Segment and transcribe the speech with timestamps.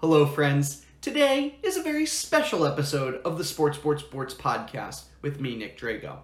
[0.00, 0.82] Hello, friends.
[1.02, 5.78] Today is a very special episode of the Sports Sports Sports podcast with me, Nick
[5.78, 6.20] Drago.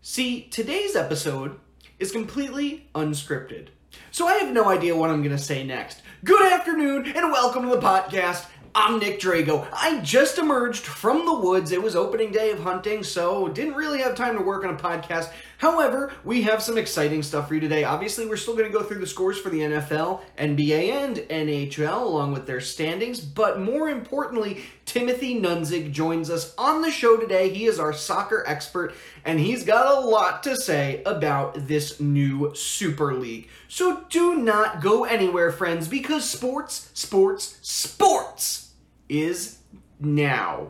[0.00, 1.60] See, today's episode
[1.98, 3.68] is completely unscripted.
[4.10, 6.00] So I have no idea what I'm going to say next.
[6.24, 8.46] Good afternoon and welcome to the podcast.
[8.74, 9.68] I'm Nick Drago.
[9.70, 11.72] I just emerged from the woods.
[11.72, 14.78] It was opening day of hunting, so didn't really have time to work on a
[14.78, 15.30] podcast.
[15.58, 17.84] However, we have some exciting stuff for you today.
[17.84, 22.02] Obviously, we're still going to go through the scores for the NFL, NBA, and NHL
[22.02, 27.50] along with their standings, but more importantly, Timothy Nunzig joins us on the show today.
[27.50, 32.54] He is our soccer expert, and he's got a lot to say about this new
[32.54, 33.48] Super League.
[33.68, 38.72] So do not go anywhere, friends, because sports, sports, sports
[39.08, 39.58] is
[40.00, 40.68] now.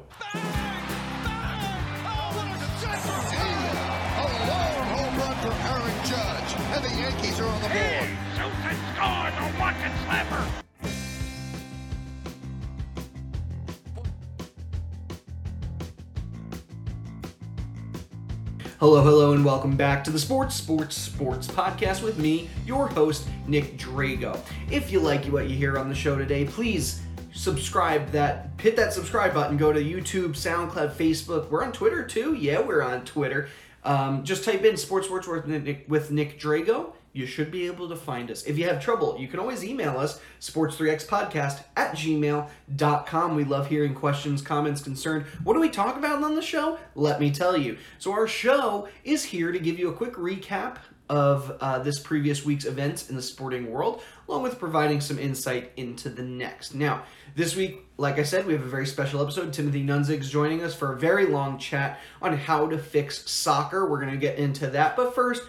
[18.85, 23.27] Hello, hello, and welcome back to the Sports, Sports, Sports podcast with me, your host,
[23.47, 24.39] Nick Drago.
[24.71, 27.01] If you like what you hear on the show today, please
[27.33, 29.57] subscribe that hit that subscribe button.
[29.57, 31.49] Go to youtube soundcloud facebook.
[31.49, 32.35] We're on twitter too.
[32.35, 33.49] Yeah we're on twitter.
[33.85, 37.89] Um, just type in sports sports with nick, with nick drago you should be able
[37.89, 43.35] to find us if you have trouble you can always email us sports3xpodcast at gmail.com
[43.35, 47.19] we love hearing questions comments concerned what do we talk about on the show let
[47.19, 50.77] me tell you so our show is here to give you a quick recap
[51.09, 55.71] of uh, this previous week's events in the sporting world, along with providing some insight
[55.77, 56.75] into the next.
[56.75, 57.03] Now,
[57.37, 59.53] this week, like I said, we have a very special episode.
[59.53, 63.89] Timothy Nunzig's joining us for a very long chat on how to fix soccer.
[63.89, 65.43] We're going to get into that, but first,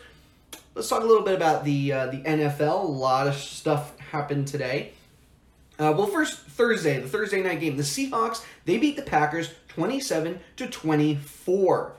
[0.75, 2.83] let's talk a little bit about the uh, the NFL.
[2.83, 4.93] A lot of stuff happened today.
[5.79, 10.39] Uh, well, first Thursday, the Thursday night game, the Seahawks they beat the Packers twenty-seven
[10.57, 11.95] to twenty-four.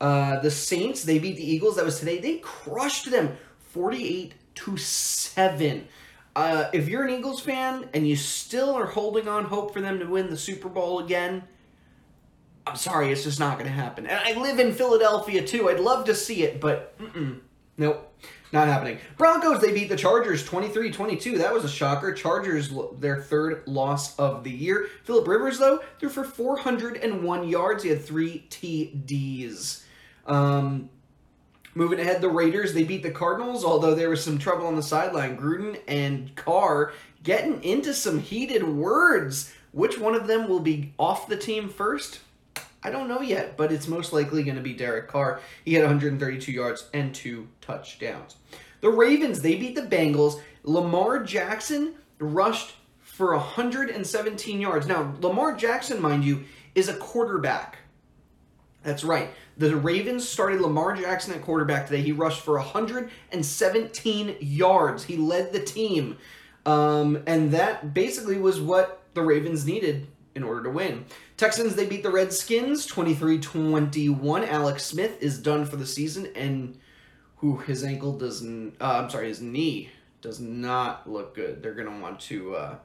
[0.00, 1.76] Uh, the Saints, they beat the Eagles.
[1.76, 2.18] That was today.
[2.18, 3.36] They crushed them
[3.70, 5.88] 48 to 7.
[6.36, 9.98] Uh, if you're an Eagles fan and you still are holding on hope for them
[9.98, 11.42] to win the Super Bowl again,
[12.64, 14.06] I'm sorry, it's just not going to happen.
[14.06, 15.68] And I live in Philadelphia too.
[15.68, 16.96] I'd love to see it, but
[17.76, 18.07] nope,
[18.52, 18.98] not happening.
[19.16, 21.38] Broncos, they beat the Chargers 23 22.
[21.38, 22.12] That was a shocker.
[22.12, 24.88] Chargers, their third loss of the year.
[25.04, 27.82] Philip Rivers, though, threw for 401 yards.
[27.82, 29.82] He had three TDs.
[30.26, 30.90] Um,
[31.74, 34.82] moving ahead, the Raiders they beat the Cardinals, although there was some trouble on the
[34.82, 35.36] sideline.
[35.36, 36.92] Gruden and Carr
[37.22, 39.52] getting into some heated words.
[39.72, 42.20] Which one of them will be off the team first?
[42.88, 45.42] I don't know yet, but it's most likely going to be Derek Carr.
[45.62, 48.36] He had 132 yards and two touchdowns.
[48.80, 50.40] The Ravens, they beat the Bengals.
[50.62, 54.86] Lamar Jackson rushed for 117 yards.
[54.86, 56.44] Now, Lamar Jackson, mind you,
[56.74, 57.76] is a quarterback.
[58.82, 59.28] That's right.
[59.58, 62.00] The Ravens started Lamar Jackson at quarterback today.
[62.00, 65.04] He rushed for 117 yards.
[65.04, 66.16] He led the team.
[66.64, 71.04] Um, and that basically was what the Ravens needed in order to win.
[71.38, 74.44] Texans, they beat the Redskins 23 21.
[74.44, 76.76] Alex Smith is done for the season, and
[77.36, 79.90] who his ankle doesn't, uh, I'm sorry, his knee
[80.20, 81.62] does not look good.
[81.62, 82.76] They're going to want to, uh,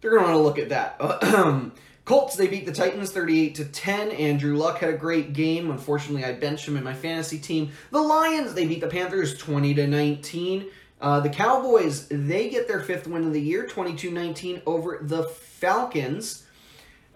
[0.00, 1.72] they're going to want to look at that.
[2.06, 4.10] Colts, they beat the Titans 38 to 10.
[4.12, 5.70] Andrew Luck had a great game.
[5.70, 7.72] Unfortunately, I benched him in my fantasy team.
[7.90, 10.64] The Lions, they beat the Panthers 20 to 19.
[10.98, 16.43] Uh, the Cowboys, they get their fifth win of the year, 22-19 over the Falcons.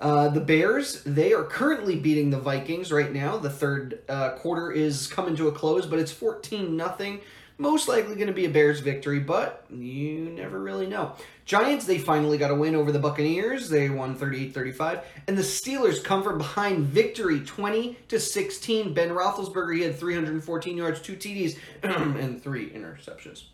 [0.01, 3.37] Uh, the Bears, they are currently beating the Vikings right now.
[3.37, 7.21] The third uh, quarter is coming to a close, but it's 14 nothing.
[7.61, 11.15] Most likely going to be a Bears victory, but you never really know.
[11.45, 13.69] Giants, they finally got a win over the Buccaneers.
[13.69, 15.03] They won 38-35.
[15.27, 18.95] And the Steelers come from behind victory 20 to 16.
[18.95, 23.47] Ben Roethlisberger, he had 314 yards, two TDs, and three interceptions.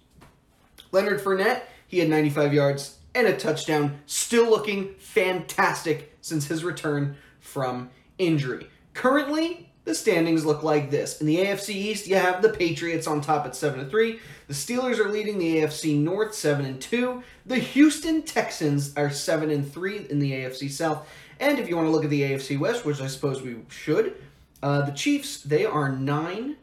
[0.93, 7.17] Leonard Fournette, he had 95 yards and a touchdown, still looking fantastic since his return
[7.41, 8.69] from injury.
[8.95, 11.21] Currently, the standings look like this.
[11.21, 14.19] In the AFC East, you have the Patriots on top at 7 3.
[14.49, 17.23] The Steelers are leading the AFC North 7 and 2.
[17.45, 21.07] The Houston Texans are 7 and 3 in the AFC South.
[21.39, 24.15] And if you want to look at the AFC West, which I suppose we should,
[24.63, 26.57] uh, the Chiefs, they are 9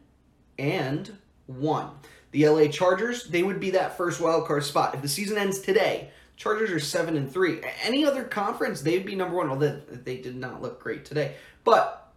[0.58, 1.90] and 1.
[2.32, 4.96] The LA Chargers, they would be that first wild card spot.
[4.96, 6.10] If the season ends today,
[6.42, 7.60] Chargers are 7 and 3.
[7.84, 9.48] Any other conference, they'd be number 1.
[9.48, 11.36] Well, they, did not look great today.
[11.64, 12.12] But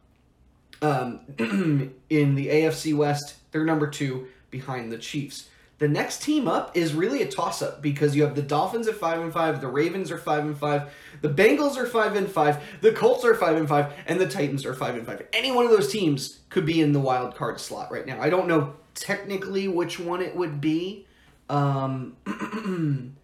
[0.81, 1.21] um,
[2.09, 5.51] in the AFC West, they're number two behind the Chiefs.
[5.77, 8.95] The next team up is really a toss up because you have the Dolphins at
[8.95, 12.63] five and five, the Ravens are five and five, the Bengals are five and five,
[12.81, 15.21] the Colts are five and five, and the Titans are five and five.
[15.35, 18.23] Any one of those teams could be in the wild card slot right now.
[18.23, 21.07] I don't know technically which one it would be,
[21.51, 22.17] um,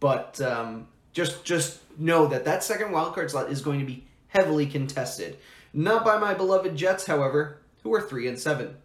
[0.00, 4.04] but um, just just know that that second wild card slot is going to be
[4.28, 5.38] heavily contested.
[5.72, 8.76] Not by my beloved Jets, however, who are three and seven.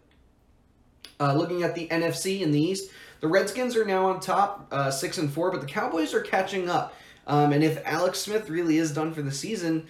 [1.18, 2.90] Uh, looking at the NFC in the East,
[3.20, 6.68] the Redskins are now on top, uh, six and four, but the Cowboys are catching
[6.68, 6.94] up.
[7.26, 9.86] Um, and if Alex Smith really is done for the season,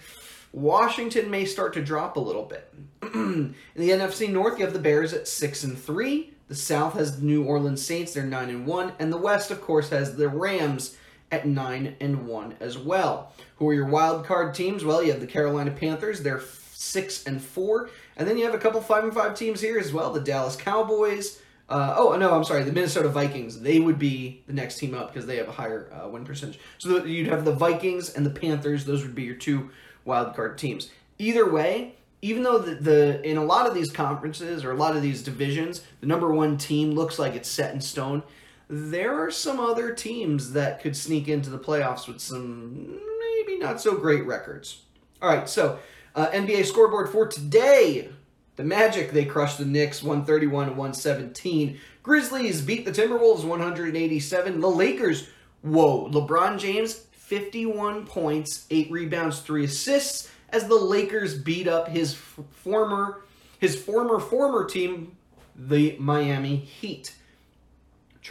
[0.51, 2.71] Washington may start to drop a little bit.
[3.13, 6.33] in the NFC North, you have the Bears at six and three.
[6.49, 9.61] The South has the New Orleans Saints; they're nine and one, and the West, of
[9.61, 10.97] course, has the Rams
[11.31, 13.33] at nine and one as well.
[13.57, 14.83] Who are your wild card teams?
[14.83, 16.41] Well, you have the Carolina Panthers; they're
[16.73, 19.93] six and four, and then you have a couple five and five teams here as
[19.93, 20.11] well.
[20.11, 21.41] The Dallas Cowboys.
[21.69, 22.63] Uh, oh no, I'm sorry.
[22.63, 23.61] The Minnesota Vikings.
[23.61, 26.59] They would be the next team up because they have a higher uh, win percentage.
[26.79, 28.83] So you'd have the Vikings and the Panthers.
[28.83, 29.69] Those would be your two
[30.03, 30.91] wild card teams.
[31.17, 34.95] Either way, even though the, the in a lot of these conferences or a lot
[34.95, 38.23] of these divisions, the number one team looks like it's set in stone.
[38.73, 43.81] There are some other teams that could sneak into the playoffs with some maybe not
[43.81, 44.83] so great records.
[45.21, 45.79] All right, so
[46.15, 48.07] uh, NBA scoreboard for today.
[48.55, 51.81] The Magic, they crushed the Knicks 131 to 117.
[52.01, 54.61] Grizzlies beat the Timberwolves 187.
[54.61, 55.27] The Lakers,
[55.63, 62.13] whoa, LeBron James, 51 points, 8 rebounds, 3 assists as the Lakers beat up his
[62.13, 63.23] f- former
[63.59, 65.17] his former former team,
[65.55, 67.15] the Miami Heat.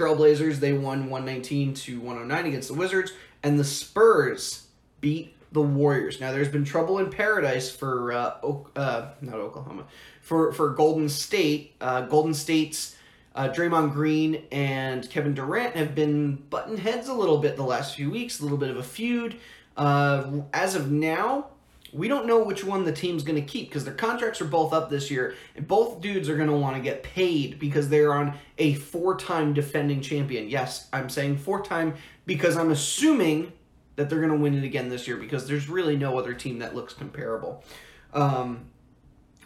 [0.00, 3.12] Trailblazers, they won 119 to 109 against the Wizards,
[3.42, 4.66] and the Spurs
[5.00, 6.20] beat the Warriors.
[6.20, 8.34] Now, there's been trouble in paradise for uh,
[8.76, 9.84] uh, not Oklahoma,
[10.22, 11.74] for for Golden State.
[11.80, 12.96] Uh, Golden State's
[13.34, 17.94] uh, Draymond Green and Kevin Durant have been button heads a little bit the last
[17.94, 18.40] few weeks.
[18.40, 19.36] A little bit of a feud.
[19.76, 21.48] Uh, as of now,
[21.92, 24.72] we don't know which one the team's going to keep because their contracts are both
[24.72, 28.14] up this year, and both dudes are going to want to get paid because they're
[28.14, 30.48] on a four-time defending champion.
[30.48, 31.94] Yes, I'm saying four-time
[32.26, 33.52] because I'm assuming
[33.96, 36.60] that they're going to win it again this year because there's really no other team
[36.60, 37.64] that looks comparable.
[38.12, 38.70] Um,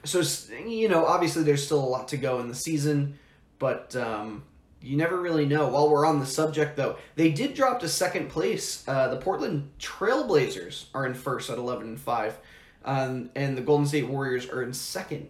[0.04, 0.22] so
[0.66, 3.18] you know, obviously there's still a lot to go in the season,
[3.58, 4.44] but um,
[4.84, 5.68] you never really know.
[5.68, 8.86] While we're on the subject, though, they did drop to second place.
[8.86, 12.38] Uh, the Portland Trailblazers are in first at 11 and five,
[12.84, 15.28] um, and the Golden State Warriors are in second.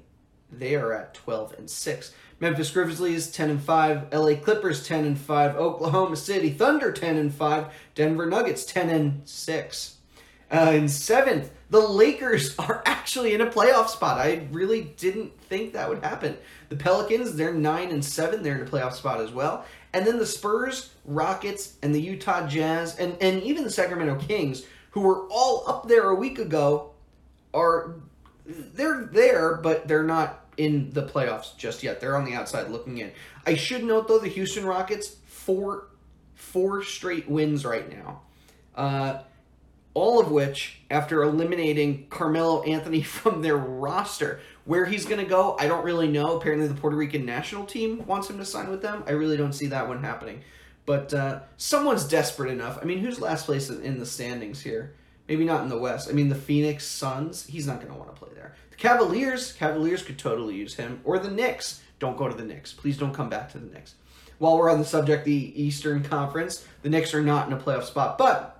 [0.50, 2.12] They are at 12 and six.
[2.40, 7.32] Memphis Grizzlies 10 and 5, LA Clippers 10 and 5, Oklahoma City Thunder 10 and
[7.32, 9.98] 5, Denver Nuggets 10 and 6.
[10.50, 14.18] Uh, in seventh, the Lakers are actually in a playoff spot.
[14.18, 16.36] I really didn't think that would happen.
[16.68, 19.64] The Pelicans, they're 9 and 7, they're in a playoff spot as well.
[19.92, 24.64] And then the Spurs, Rockets, and the Utah Jazz, and, and even the Sacramento Kings,
[24.90, 26.92] who were all up there a week ago,
[27.52, 27.94] are
[28.46, 32.00] they're there, but they're not in the playoffs just yet.
[32.00, 33.12] They're on the outside looking in.
[33.46, 35.88] I should note though the Houston Rockets four
[36.34, 38.22] four straight wins right now.
[38.74, 39.18] Uh,
[40.24, 44.40] of which after eliminating Carmelo Anthony from their roster.
[44.64, 46.38] Where he's going to go, I don't really know.
[46.38, 49.04] Apparently, the Puerto Rican national team wants him to sign with them.
[49.06, 50.40] I really don't see that one happening.
[50.86, 52.78] But uh, someone's desperate enough.
[52.80, 54.94] I mean, who's last place in the standings here?
[55.28, 56.08] Maybe not in the West.
[56.08, 58.54] I mean, the Phoenix Suns, he's not going to want to play there.
[58.70, 61.00] The Cavaliers, Cavaliers could totally use him.
[61.04, 61.82] Or the Knicks.
[61.98, 62.72] Don't go to the Knicks.
[62.72, 63.94] Please don't come back to the Knicks.
[64.38, 67.84] While we're on the subject, the Eastern Conference, the Knicks are not in a playoff
[67.84, 68.53] spot, but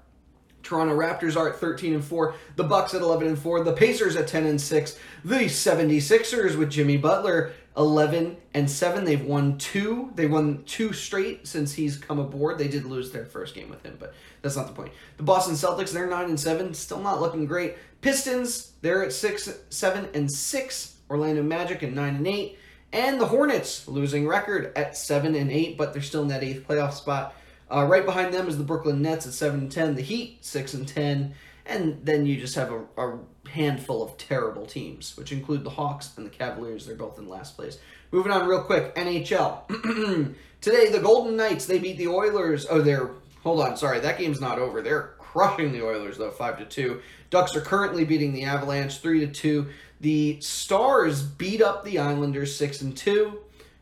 [0.65, 4.17] Toronto Raptors are at 13 and 4, the Bucks at 11 and 4, the Pacers
[4.17, 9.05] at 10 and 6, the 76ers with Jimmy Butler 11 and 7.
[9.05, 10.11] They've won two.
[10.15, 12.59] They won two straight since he's come aboard.
[12.59, 14.93] They did lose their first game with him, but that's not the point.
[15.17, 17.77] The Boston Celtics, they're 9 and 7, still not looking great.
[18.01, 20.91] Pistons, they're at 6 7 and 6.
[21.11, 22.59] Orlando Magic at 9 and 8.
[22.93, 26.67] And the Hornets, losing record at 7 and 8, but they're still in that eighth
[26.67, 27.35] playoff spot.
[27.75, 29.97] Uh, right behind them is the Brooklyn Nets at 7 and 10.
[29.97, 31.35] The Heat, 6 and 10.
[31.67, 36.17] And then you just have a, a handful of terrible teams, which include the Hawks
[36.17, 36.87] and the Cavaliers.
[36.87, 37.79] They're both in last place.
[38.13, 40.35] Moving on real quick, NHL.
[40.61, 42.65] Today, the Golden Knights, they beat the Oilers.
[42.71, 43.11] Oh, they're,
[43.43, 44.81] hold on, sorry, that game's not over.
[44.81, 47.03] They're crushing the Oilers, though, 5 to 2.
[47.31, 49.67] Ducks are currently beating the Avalanche 3 to 2.
[50.01, 53.41] The Stars beat up the Islanders 6 and 2.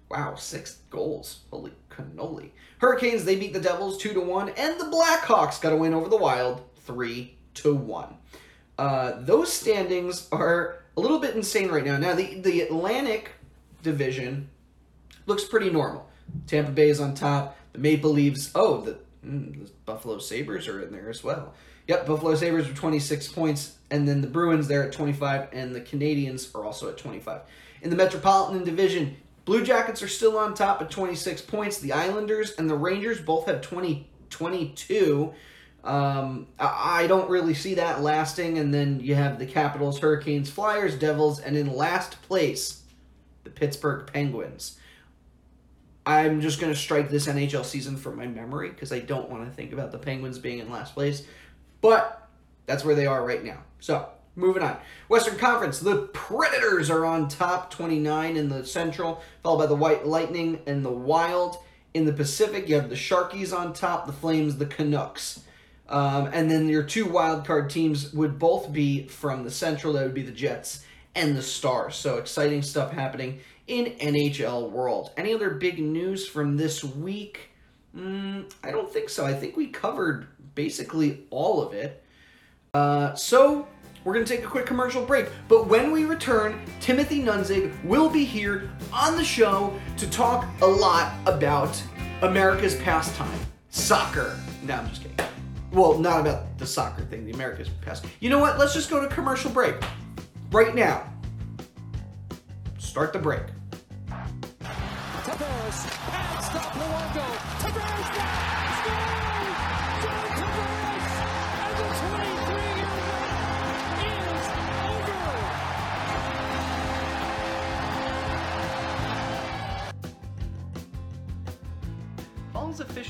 [0.09, 1.41] Wow, six goals.
[1.51, 2.51] Holy cannoli.
[2.83, 4.49] Hurricanes, they beat the Devils 2 to 1.
[4.51, 8.17] And the Blackhawks got a win over the Wild 3 to 1.
[8.77, 11.97] Uh, those standings are a little bit insane right now.
[11.97, 13.31] Now, the, the Atlantic
[13.85, 14.51] division
[15.27, 16.11] looks pretty normal.
[16.49, 17.57] Tampa Bay is on top.
[17.73, 21.55] The Maple Leafs, oh, the, mm, the Buffalo Sabres are in there as well.
[21.87, 25.81] Yep, Buffalo Sabres are 26 points, and then the Bruins there at 25, and the
[25.81, 27.43] Canadiens are also at 25.
[27.83, 31.79] In the Metropolitan Division, Blue Jackets are still on top at 26 points.
[31.79, 35.33] The Islanders and the Rangers both have 20, 22.
[35.85, 38.59] Um, I I don't really see that lasting.
[38.59, 42.83] And then you have the Capitals, Hurricanes, Flyers, Devils, and in last place,
[43.43, 44.79] the Pittsburgh Penguins.
[46.05, 49.49] I'm just going to strike this NHL season from my memory because I don't want
[49.49, 51.25] to think about the Penguins being in last place.
[51.81, 52.29] But
[52.67, 53.59] that's where they are right now.
[53.81, 54.79] So, moving on.
[55.09, 60.07] Western Conference, the Predators are on top, 29 in the Central, followed by the White
[60.07, 61.57] Lightning and the Wild.
[61.95, 65.41] In the Pacific, you have the Sharkies on top, the Flames, the Canucks.
[65.89, 69.93] Um, and then your two wild card teams would both be from the Central.
[69.93, 70.85] That would be the Jets
[71.15, 71.97] and the Stars.
[71.97, 75.11] So exciting stuff happening in NHL world.
[75.17, 77.51] Any other big news from this week?
[77.95, 79.27] Mm, I don't think so.
[79.27, 82.03] I think we covered basically all of it.
[82.73, 83.69] Uh, so
[84.05, 85.29] we're going to take a quick commercial break.
[85.49, 90.67] But when we return, Timothy Nunzig will be here on the show to talk a
[90.67, 91.81] lot about
[92.23, 93.39] America's pastime,
[93.71, 94.39] soccer.
[94.63, 95.27] No, I'm just kidding.
[95.73, 98.11] Well, not about the soccer thing, the America's pastime.
[98.21, 98.59] You know what?
[98.59, 99.77] Let's just go to commercial break
[100.51, 101.11] right now.
[102.79, 103.43] Start the break.
[105.25, 107.25] Tavares, and stop Luongo.
[107.59, 108.32] Tavares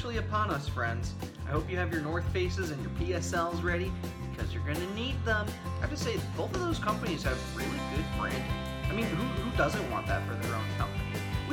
[0.02, 1.14] officially upon us, friends.
[1.46, 2.90] I hope you have your North Faces and your
[3.20, 3.92] PSLs ready
[4.32, 5.46] because you're going to need them.
[5.78, 8.42] I have to say, both of those companies have really good branding.
[8.90, 11.01] I mean, who, who doesn't want that for their own company?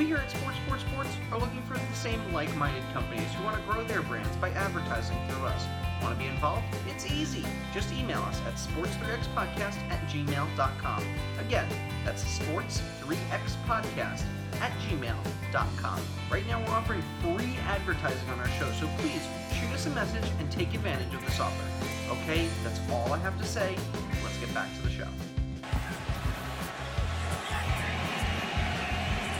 [0.00, 3.44] We here at Sports Sports Sports are looking for the same like minded companies who
[3.44, 5.66] want to grow their brands by advertising through us.
[6.00, 6.64] Want to be involved?
[6.88, 7.44] It's easy.
[7.74, 11.04] Just email us at sports3xpodcast at gmail.com.
[11.38, 11.68] Again,
[12.02, 14.24] that's sports3xpodcast
[14.62, 16.00] at gmail.com.
[16.30, 19.20] Right now, we're offering free advertising on our show, so please
[19.52, 21.66] shoot us a message and take advantage of this offer.
[22.10, 23.76] Okay, that's all I have to say.
[24.24, 25.08] Let's get back to the show.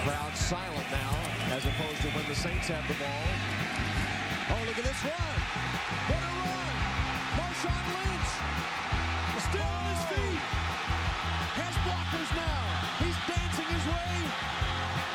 [0.04, 1.12] Crowd silent now,
[1.52, 3.28] as opposed to when the Saints have the ball.
[4.48, 5.12] Oh, look at this run.
[6.08, 6.72] What a run.
[7.36, 8.32] Marshawn Lynch.
[9.44, 10.40] Still on his feet.
[11.52, 12.64] Has blockers now.
[13.04, 14.16] He's dancing his way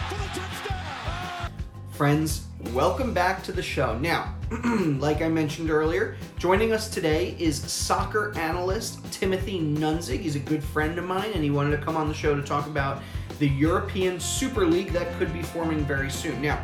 [0.08, 1.52] for the touchdown.
[1.90, 3.98] Friends, welcome back to the show.
[3.98, 4.36] Now,
[5.00, 10.20] like I mentioned earlier, joining us today is soccer analyst Timothy Nunzig.
[10.20, 12.44] He's a good friend of mine, and he wanted to come on the show to
[12.44, 13.02] talk about
[13.40, 16.42] the European Super League that could be forming very soon.
[16.42, 16.64] Now,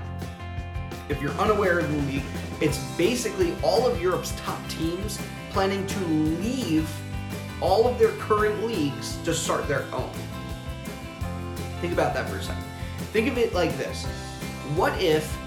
[1.10, 2.24] if you're unaware of the league,
[2.62, 6.90] it's basically all of Europe's top teams planning to leave
[7.60, 10.12] all of their current leagues to start their own.
[11.82, 12.64] Think about that for a second.
[13.12, 14.06] Think of it like this
[14.76, 15.38] What if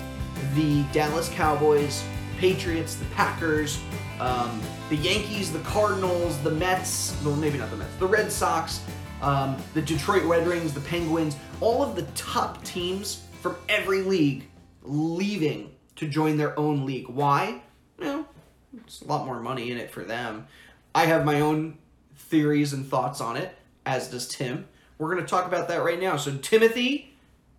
[0.54, 2.04] the Dallas Cowboys,
[2.38, 3.80] Patriots, the Packers,
[4.20, 8.80] um, the Yankees, the Cardinals, the Mets, well, maybe not the Mets, the Red Sox,
[9.24, 14.46] um, the Detroit Red Wings, the Penguins, all of the top teams from every league
[14.82, 17.08] leaving to join their own league.
[17.08, 17.62] Why?
[17.98, 18.28] Well,
[18.76, 20.46] it's a lot more money in it for them.
[20.94, 21.78] I have my own
[22.16, 24.68] theories and thoughts on it, as does Tim.
[24.98, 26.16] We're going to talk about that right now.
[26.18, 27.14] So, Timothy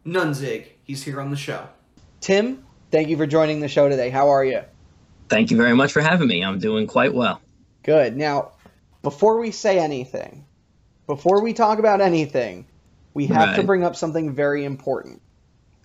[0.06, 1.68] Nunzig, he's here on the show.
[2.22, 4.12] Tim, thank you for joining the show today.
[4.12, 4.62] How are you?
[5.30, 6.44] Thank you very much for having me.
[6.44, 7.42] I'm doing quite well.
[7.82, 8.16] Good.
[8.16, 8.52] Now,
[9.02, 10.45] before we say anything,
[11.08, 12.68] before we talk about anything,
[13.14, 15.22] we have to bring up something very important.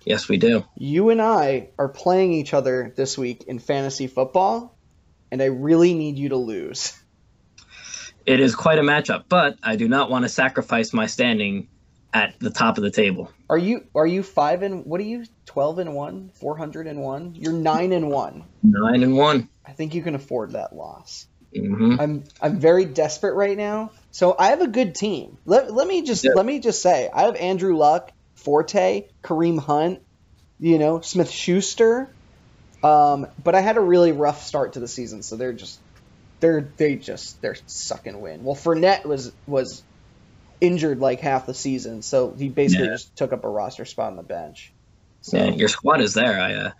[0.05, 0.65] Yes, we do.
[0.79, 4.79] You and I are playing each other this week in fantasy football,
[5.31, 6.95] and I really need you to lose.
[8.27, 11.69] It is quite a matchup, but I do not want to sacrifice my standing
[12.13, 13.31] at the top of the table.
[13.49, 17.01] Are you are you five and what are you twelve and one, four hundred and
[17.01, 17.35] one?
[17.35, 18.45] You're nine and one.
[18.63, 19.49] Nine and one.
[19.67, 21.27] I think you can afford that loss.
[21.55, 23.91] hmm I'm I'm very desperate right now.
[24.11, 25.39] So I have a good team.
[25.45, 26.33] Let, let me just Yeah.
[26.35, 30.01] let me just say I have Andrew Luck, Forte, Kareem Hunt,
[30.59, 32.17] you know Smith Schuster,
[32.83, 35.83] um, but I had a really rough start to the season, so they're just
[36.41, 38.43] they're they just they're sucking win.
[38.43, 39.85] Well, Fournette was was
[40.61, 42.97] injured like half the season, so he basically Yeah.
[42.97, 44.75] just took up a roster spot on the bench.
[45.23, 46.41] So, Yeah, your squad is there.
[46.41, 46.71] I uh,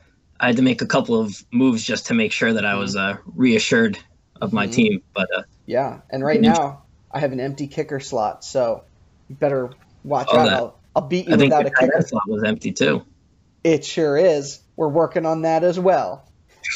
[0.41, 2.97] I had to make a couple of moves just to make sure that I was
[2.97, 3.99] uh, reassured
[4.41, 4.75] of my Mhm.
[4.75, 5.01] team.
[5.15, 8.85] But uh, Yeah, and right now I have an empty kicker slot, so
[9.29, 9.71] you better
[10.05, 10.49] watch Oh, out.
[10.49, 12.03] I'll, I'll beat you I without a kicker.
[12.03, 13.05] slot was empty too.
[13.65, 14.61] It sure is.
[14.77, 16.25] we're working on that as well.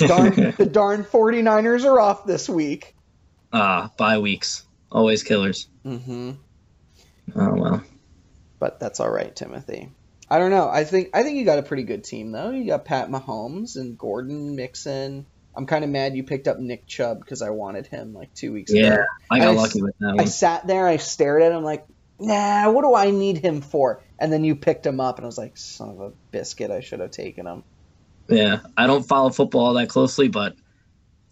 [0.01, 2.95] Darn, the darn 49ers are off this week.
[3.53, 4.65] Ah, bye weeks.
[4.93, 5.69] Always killers.
[5.87, 6.33] Mm-hmm.
[7.37, 7.83] Oh well.
[8.59, 9.91] But that's all right, Timothy.
[10.31, 10.69] I don't know.
[10.69, 12.51] I think I think you got a pretty good team though.
[12.51, 15.27] You got Pat Mahomes and Gordon Mixon.
[15.57, 18.53] I'm kind of mad you picked up Nick Chubb because I wanted him like two
[18.53, 19.05] weeks Yeah, ago.
[19.31, 20.19] I got I lucky with that one.
[20.19, 21.87] I sat there, I stared at him like,
[22.21, 24.03] nah, what do I need him for?
[24.21, 26.81] And then you picked him up, and I was like, son of a biscuit, I
[26.81, 27.65] should have taken him.
[28.29, 30.57] Yeah, I don't follow football all that closely, but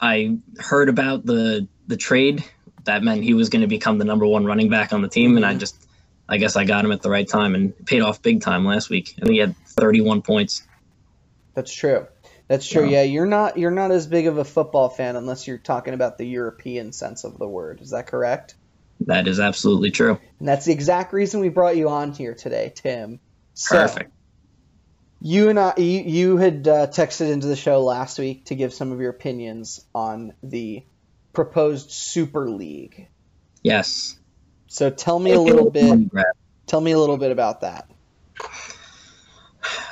[0.00, 2.44] I heard about the the trade.
[2.84, 5.36] That meant he was going to become the number one running back on the team,
[5.36, 5.58] and I Mhm.
[5.58, 5.86] just,
[6.28, 8.90] I guess I got him at the right time and paid off big time last
[8.90, 9.14] week.
[9.18, 10.62] I think he had 31 points.
[11.54, 12.08] That's true.
[12.48, 12.84] That's true.
[12.84, 13.02] Yeah.
[13.02, 16.18] Yeah, you're not you're not as big of a football fan unless you're talking about
[16.18, 17.80] the European sense of the word.
[17.80, 18.54] Is that correct?
[19.06, 20.18] That is absolutely true.
[20.38, 23.20] And that's the exact reason we brought you on here today, Tim.
[23.54, 24.12] So, Perfect.
[25.20, 28.74] You and I, you, you had uh, texted into the show last week to give
[28.74, 30.84] some of your opinions on the
[31.32, 33.08] proposed Super League.
[33.62, 34.18] Yes.
[34.66, 36.10] So tell me a little bit.
[36.66, 37.88] Tell me a little bit about that.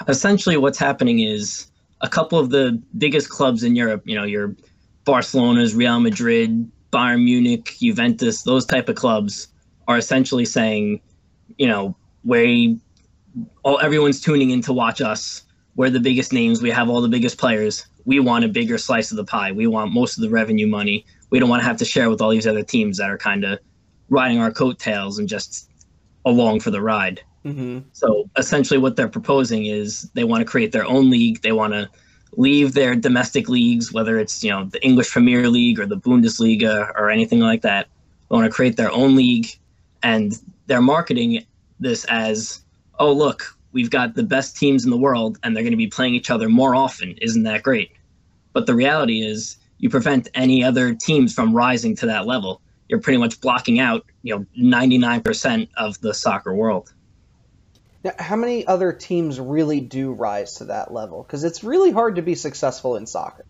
[0.08, 1.69] essentially what's happening is
[2.00, 4.54] a couple of the biggest clubs in Europe, you know, your
[5.04, 9.48] Barcelona's, Real Madrid, Bayern Munich, Juventus, those type of clubs
[9.88, 11.00] are essentially saying,
[11.56, 12.78] you know, we
[13.62, 15.42] all everyone's tuning in to watch us.
[15.76, 17.86] We're the biggest names, we have all the biggest players.
[18.04, 19.52] We want a bigger slice of the pie.
[19.52, 21.04] We want most of the revenue money.
[21.30, 23.44] We don't want to have to share with all these other teams that are kind
[23.44, 23.58] of
[24.08, 25.70] riding our coattails and just
[26.24, 27.22] along for the ride.
[27.44, 27.80] Mm-hmm.
[27.92, 31.40] So essentially, what they're proposing is they want to create their own league.
[31.42, 31.88] They want to
[32.36, 36.90] leave their domestic leagues, whether it's you know the English Premier League or the Bundesliga
[36.96, 37.88] or anything like that.
[38.28, 39.48] They want to create their own league,
[40.02, 41.44] and they're marketing
[41.80, 42.62] this as,
[42.98, 45.86] oh look, we've got the best teams in the world, and they're going to be
[45.86, 47.16] playing each other more often.
[47.22, 47.92] Isn't that great?
[48.52, 52.60] But the reality is, you prevent any other teams from rising to that level.
[52.88, 56.92] You're pretty much blocking out, you know, 99% of the soccer world.
[58.02, 61.22] Now, how many other teams really do rise to that level?
[61.22, 63.44] Because it's really hard to be successful in soccer.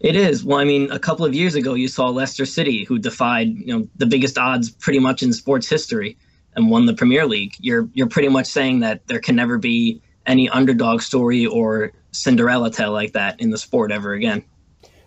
[0.00, 0.42] It is.
[0.42, 3.78] Well, I mean, a couple of years ago, you saw Leicester City, who defied you
[3.78, 6.16] know the biggest odds pretty much in sports history,
[6.56, 7.54] and won the Premier League.
[7.60, 12.70] You're you're pretty much saying that there can never be any underdog story or Cinderella
[12.70, 14.44] tale like that in the sport ever again.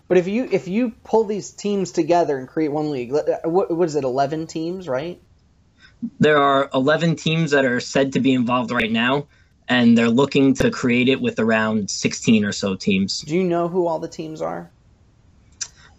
[0.08, 3.70] But if you if you pull these teams together and create one league, uh, what,
[3.70, 4.04] what is it?
[4.04, 5.20] Eleven teams, right?
[6.18, 9.28] There are 11 teams that are said to be involved right now,
[9.68, 13.20] and they're looking to create it with around 16 or so teams.
[13.20, 14.70] Do you know who all the teams are?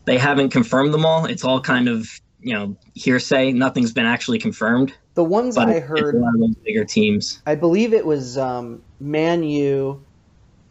[0.05, 1.25] They haven't confirmed them all.
[1.25, 2.07] It's all kind of
[2.39, 3.51] you know hearsay.
[3.51, 4.93] Nothing's been actually confirmed.
[5.15, 7.41] The ones I heard, a lot of those bigger teams.
[7.45, 10.05] I believe it was um, Man U,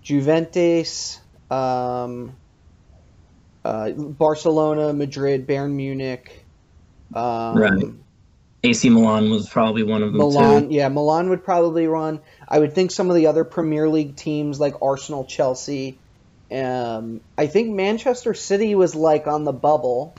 [0.02, 2.36] Juventus, um,
[3.64, 6.46] uh, Barcelona, Madrid, Bayern Munich,
[7.12, 8.05] um, Right.
[8.66, 10.68] AC Milan was probably one of them Milan.
[10.68, 10.74] too.
[10.74, 12.20] Yeah, Milan would probably run.
[12.48, 15.98] I would think some of the other Premier League teams like Arsenal, Chelsea.
[16.52, 20.14] Um, I think Manchester City was like on the bubble.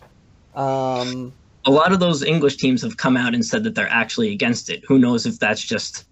[0.56, 1.34] Um,
[1.66, 4.70] A lot of those English teams have come out and said that they're actually against
[4.70, 4.84] it.
[4.88, 6.06] Who knows if that's just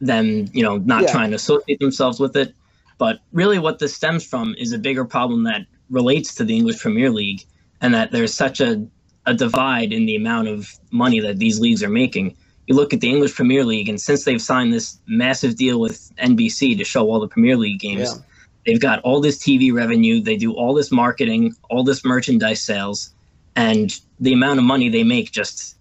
[0.00, 1.12] them, you know, not Yeah.
[1.12, 2.54] trying to associate themselves with it.
[2.98, 6.80] But really, what this stems from is a bigger problem that relates to the English
[6.80, 7.44] Premier League,
[7.80, 8.82] and that there's such a,
[9.28, 12.34] a divide in the amount of money that these leagues are making.
[12.66, 16.10] You look at the English Premier League, and since they've signed this massive deal with
[16.18, 18.22] NBC to show all the Premier League games, Yeah.
[18.66, 23.10] they've got all this TV revenue, they do all this marketing, all this merchandise sales,
[23.56, 25.76] and the amount of money they make just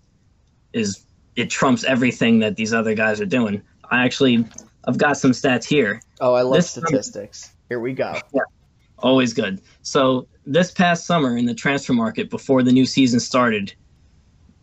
[0.74, 1.04] is
[1.36, 3.62] it trumps everything that these other guys are doing.
[3.92, 4.46] I actually
[4.88, 6.02] I've got some stats here.
[6.22, 7.52] oh, I love This- statistics.
[7.70, 8.14] Here we go.
[9.00, 9.62] Always good.
[9.82, 13.74] So this past summer in the transfer market before the new season started,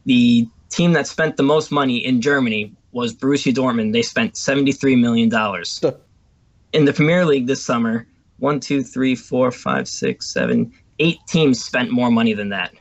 [0.06, 3.92] the team that spent the most money in Germany was Borussia Dortmund.
[3.92, 5.30] They spent $73 million.
[6.72, 8.06] In the Premier League this summer,
[8.38, 12.74] one, two, three, four, five, six, seven, eight teams spent more money than that.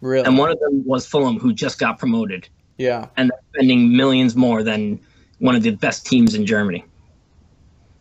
[0.00, 0.26] Really?
[0.26, 2.48] And one of them was Fulham, who just got promoted.
[2.78, 3.06] yeah.
[3.16, 5.00] and they're spending millions more than
[5.38, 6.84] one of the best teams in Germany.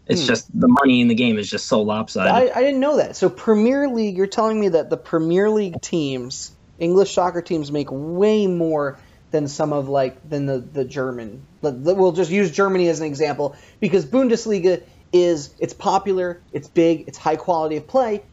[0.07, 0.27] It's Hmm.
[0.27, 2.31] just the money in the game is just so lopsided.
[2.53, 3.15] I, I didn't know that.
[3.15, 7.87] So Premier League, you're telling me that the Premier League teams, English soccer teams, make
[7.91, 8.99] way more
[9.31, 11.47] than some of like than the the German.
[11.61, 17.17] We'll just use Germany as an example because Bundesliga is it's popular, it's big, it's
[17.17, 18.23] high quality of play,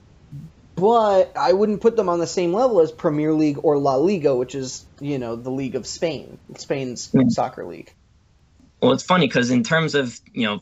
[0.77, 4.37] but I wouldn't put them on the same level as Premier League or La Liga,
[4.37, 7.29] which is you know the league of Spain, Spain's Hmm.
[7.31, 7.91] soccer league.
[8.81, 10.61] well, it's funny because in terms of you know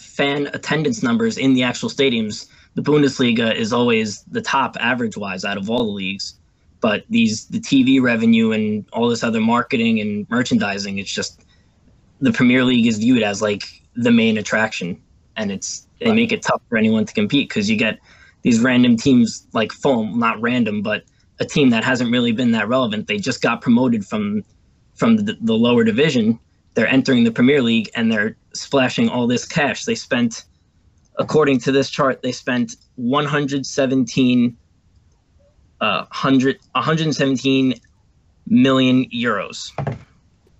[0.00, 5.44] fan attendance numbers in the actual stadiums, the Bundesliga is always the top average wise
[5.44, 6.34] out of all the leagues.
[6.82, 11.34] But these the TV revenue and all this other marketing and merchandising, it's just
[12.20, 13.64] the Premier League is viewed as like
[13.96, 15.02] the main attraction,
[15.36, 16.16] and it's they Right.
[16.16, 17.98] make it tough for anyone to compete because you get
[18.42, 21.04] these random teams like Fulham, not random, but
[21.40, 23.08] a team that hasn't really been that relevant.
[23.08, 24.44] They just got promoted from
[24.96, 26.40] from the, the lower division.
[26.74, 29.84] They're entering the Premier League and they're splashing all this cash.
[29.84, 30.44] They spent,
[31.18, 34.56] according to this chart, they spent 117
[35.80, 37.80] uh, 100, 117
[38.46, 39.70] million euros.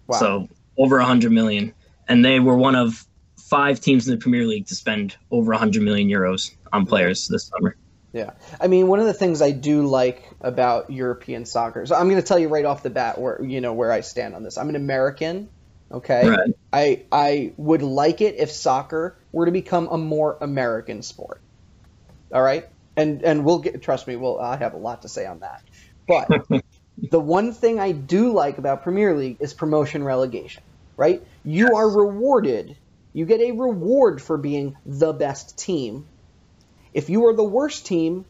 [0.07, 0.18] Wow.
[0.18, 0.48] So
[0.79, 1.74] over 100 million.
[2.09, 5.83] And they were one of five teams in the Premier League to spend over 100
[5.83, 7.76] million euros on players this summer.
[8.12, 8.33] Yeah.
[8.61, 11.87] I mean, one of the things I do like about European soccer.
[11.87, 14.00] So I'm going to tell you right off the bat where you know where I
[14.00, 14.59] stand on this.
[14.59, 15.48] I'm an American,
[15.92, 16.29] okay?
[16.29, 16.55] Right.
[16.72, 21.40] I I would like it if soccer were to become a more American sport.
[22.33, 22.68] All right?
[22.96, 25.62] And and we'll get trust me, we'll I have a lot to say on that.
[26.07, 26.29] But
[27.11, 30.62] the one thing I do like about Premier League is promotion relegation,
[30.96, 31.22] right?
[31.44, 32.76] You are rewarded.
[33.12, 36.07] You get a reward for being the best team.
[36.92, 38.24] If you are the worst team,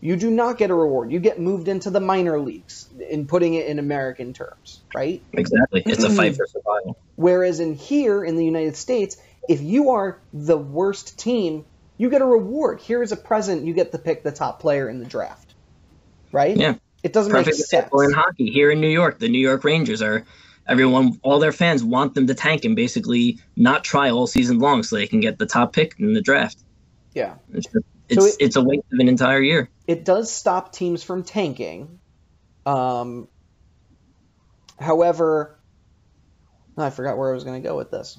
[0.00, 1.12] you do not get a reward.
[1.12, 5.22] You get moved into the minor leagues in putting it in American terms, right?
[5.32, 5.82] Exactly.
[5.84, 6.16] It's a mm-hmm.
[6.16, 6.98] fight for survival.
[7.16, 11.64] Whereas in here in the United States, if you are the worst team,
[11.98, 12.80] you get a reward.
[12.80, 13.66] Here is a present.
[13.66, 15.54] You get to pick the top player in the draft,
[16.32, 16.56] right?
[16.56, 16.76] Yeah.
[17.02, 17.72] It doesn't Perfect make sense.
[17.72, 18.50] example in hockey.
[18.50, 20.24] Here in New York, the New York Rangers are
[20.66, 24.82] everyone all their fans want them to tank and basically not try all season long
[24.82, 26.58] so they can get the top pick in the draft.
[27.14, 27.34] Yeah.
[27.52, 29.68] It's just, it's, it- it's a waste of an entire year.
[29.86, 31.98] it does stop teams from tanking.
[32.66, 33.28] Um,
[34.78, 35.58] however,
[36.76, 38.18] I forgot where I was going to go with this.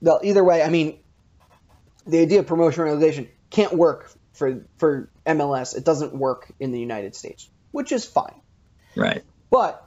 [0.00, 0.98] Well, either way, I mean,
[2.06, 5.76] the idea of promotion relegation can't work for for MLS.
[5.76, 8.40] It doesn't work in the United States, which is fine.
[8.94, 9.24] Right.
[9.50, 9.85] But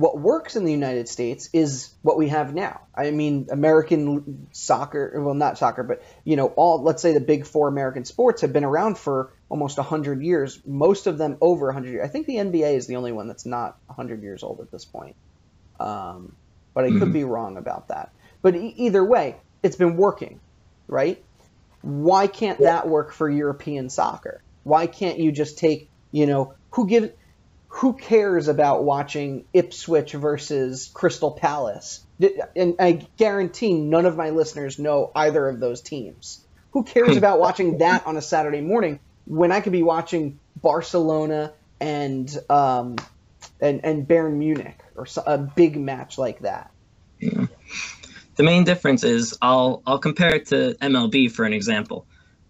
[0.00, 2.80] what works in the United States is what we have now.
[2.94, 7.44] I mean, American soccer, well, not soccer, but you know, all let's say the big
[7.44, 10.58] four American sports have been around for almost 100 years.
[10.64, 12.02] Most of them over 100 years.
[12.02, 14.86] I think the NBA is the only one that's not 100 years old at this
[14.86, 15.16] point.
[15.78, 16.34] Um,
[16.72, 18.10] but I could be wrong about that.
[18.40, 20.40] But e- either way, it's been working,
[20.88, 21.22] right?
[21.82, 24.40] Why can't that work for European soccer?
[24.62, 27.10] Why can't you just take, you know, who gives
[27.70, 32.04] who cares about watching Ipswich versus Crystal Palace?
[32.56, 36.44] And I guarantee none of my listeners know either of those teams.
[36.72, 41.52] Who cares about watching that on a Saturday morning when I could be watching Barcelona
[41.80, 42.96] and um,
[43.60, 46.72] and and Bayern Munich or a big match like that?
[47.20, 47.46] Yeah.
[48.34, 52.06] The main difference is I'll I'll compare it to MLB for an example.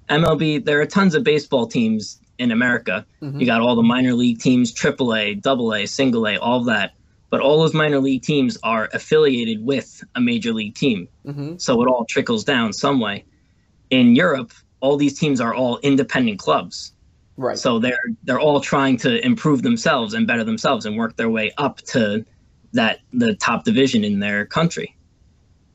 [0.09, 3.07] MLB, there are tons of baseball teams in America.
[3.23, 3.39] Mm-hmm.
[3.39, 6.95] You got all the minor league teams, AAA, AA, single A, all of that.
[7.29, 11.07] But all those minor league teams are affiliated with a major league team.
[11.25, 11.59] Mm-hmm.
[11.59, 13.25] So it all trickles down some way.
[13.91, 16.93] In Europe, all these teams are all independent clubs.
[17.37, 17.59] Right.
[17.59, 21.53] So they're they're all trying to improve themselves and better themselves and work their way
[21.59, 22.25] up to
[22.73, 24.97] that the top division in their country.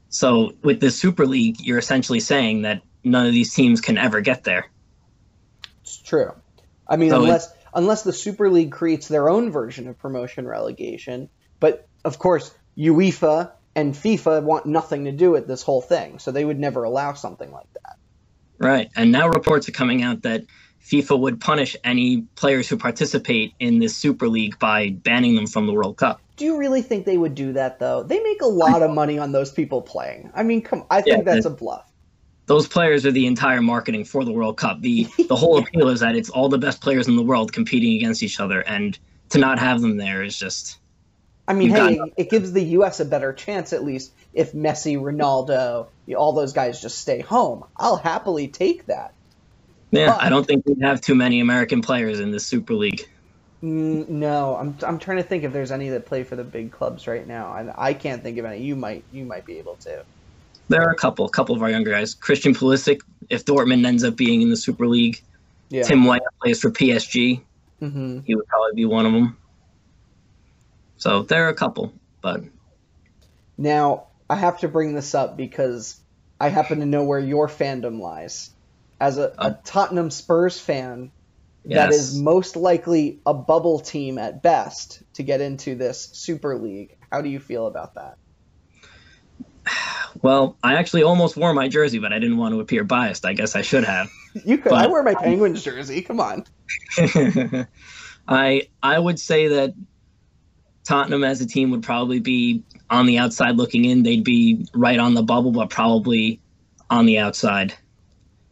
[0.10, 4.21] So with the Super League, you're essentially saying that none of these teams can ever
[4.21, 4.69] get there.
[5.82, 6.32] It's true.
[6.87, 10.47] I mean, So it- unless unless the Super League creates their own version of promotion
[10.47, 16.19] relegation, but of course UEFA and FIFA want nothing to do with this whole thing,
[16.19, 17.95] so they would never allow something like that.
[18.57, 18.89] Right.
[18.95, 20.43] And now reports are coming out that
[20.89, 25.67] FIFA would punish any players who participate in this Super League by banning them from
[25.67, 26.21] the World Cup.
[26.37, 28.03] Do you really think they would do that though?
[28.03, 30.31] They make a lot of money on those people playing.
[30.33, 31.91] I mean, come, I think Yeah, that's a bluff.
[32.47, 34.81] Those players are the entire marketing for the World Cup.
[34.81, 37.95] The the whole appeal is that it's all the best players in the world competing
[37.95, 38.97] against each other and
[39.29, 40.77] to not have them there is just
[41.47, 42.99] I mean, hey, it gives the U.S.
[42.99, 47.63] a better chance at least if Messi, Ronaldo, all those guys just stay home.
[47.77, 49.13] I'll happily take that.
[49.91, 53.08] Yeah, But- I don't think we have too many American players in the Super League.
[53.62, 57.08] No, I'm, I'm trying to think if there's any that play for the big clubs
[57.08, 58.62] right now, and I can't think of any.
[58.62, 60.03] You might you might be able to.
[60.67, 62.13] There are a couple, a couple of our younger guys.
[62.15, 65.21] Christian Pulisic, if Dortmund ends up being in the Super League.
[65.69, 65.84] Yeah.
[65.84, 67.41] Tim Weah plays for PSG.
[67.80, 69.38] hmm He would probably be one of them.
[70.97, 72.41] So there are a couple, but
[73.58, 75.99] Now I have to bring this up because
[76.39, 78.49] I happen to know where your fandom lies.
[78.99, 79.58] As a, a Oh.
[79.65, 81.12] Tottenham Spurs fan,
[81.65, 81.95] that yes.
[81.95, 86.95] is most likely a bubble team at best to get into this Super League.
[87.12, 88.17] How do you feel about that?
[90.21, 93.25] Well, I actually almost wore my jersey, but I didn't want to appear biased.
[93.25, 94.10] I guess I should have.
[94.43, 94.71] You could.
[94.71, 96.01] I wear my Penguins jersey.
[96.01, 96.45] Come on.
[98.28, 99.73] I I would say that
[100.84, 104.04] Tottenham as a team would probably be on the outside looking in.
[104.04, 106.39] They'd be right on the bubble, but probably
[106.89, 107.73] on the outside,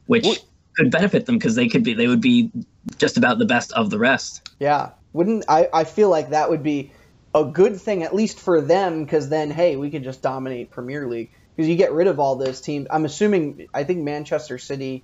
[0.07, 0.43] which What-
[0.75, 2.49] could benefit them because they could be they would be
[2.97, 4.49] just about the best of the rest.
[4.59, 4.89] Yeah.
[5.13, 5.69] Wouldn't I?
[5.73, 6.91] I feel like that would be
[7.35, 11.07] a good thing at least for them because then hey, we could just dominate Premier
[11.07, 12.87] League because you get rid of all those teams.
[12.89, 13.67] I'm assuming.
[13.73, 15.03] I think Manchester City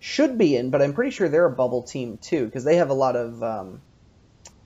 [0.00, 2.90] should be in, but I'm pretty sure they're a bubble team too because they have
[2.90, 3.42] a lot of.
[3.42, 3.82] Um,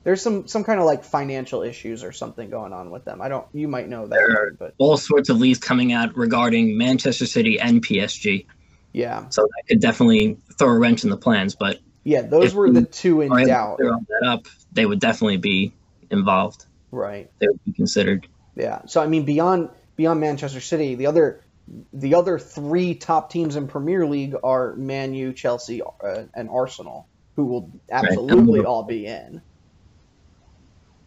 [0.04, 3.20] there's some some kind of like financial issues or something going on with them.
[3.22, 3.46] I don't.
[3.52, 7.60] You might know that, There- but All sorts of leads coming out regarding Manchester City
[7.60, 8.46] and PSG,
[8.92, 11.54] yeah, so that could definitely throw a wrench in the plans.
[11.54, 12.22] But yeah.
[12.22, 15.72] Those were the two in are doubt, that up, they would definitely be
[16.10, 16.66] involved.
[16.90, 17.30] right?
[17.38, 18.26] They would be considered.
[18.56, 18.82] Yeah.
[18.86, 19.70] So I mean, beyond
[20.02, 21.44] beyond Manchester City, the other
[21.92, 27.06] the other three top teams in Premier League are Man U, Chelsea, uh, and Arsenal,
[27.36, 28.66] who will absolutely Liverpool.
[28.66, 29.40] all be in.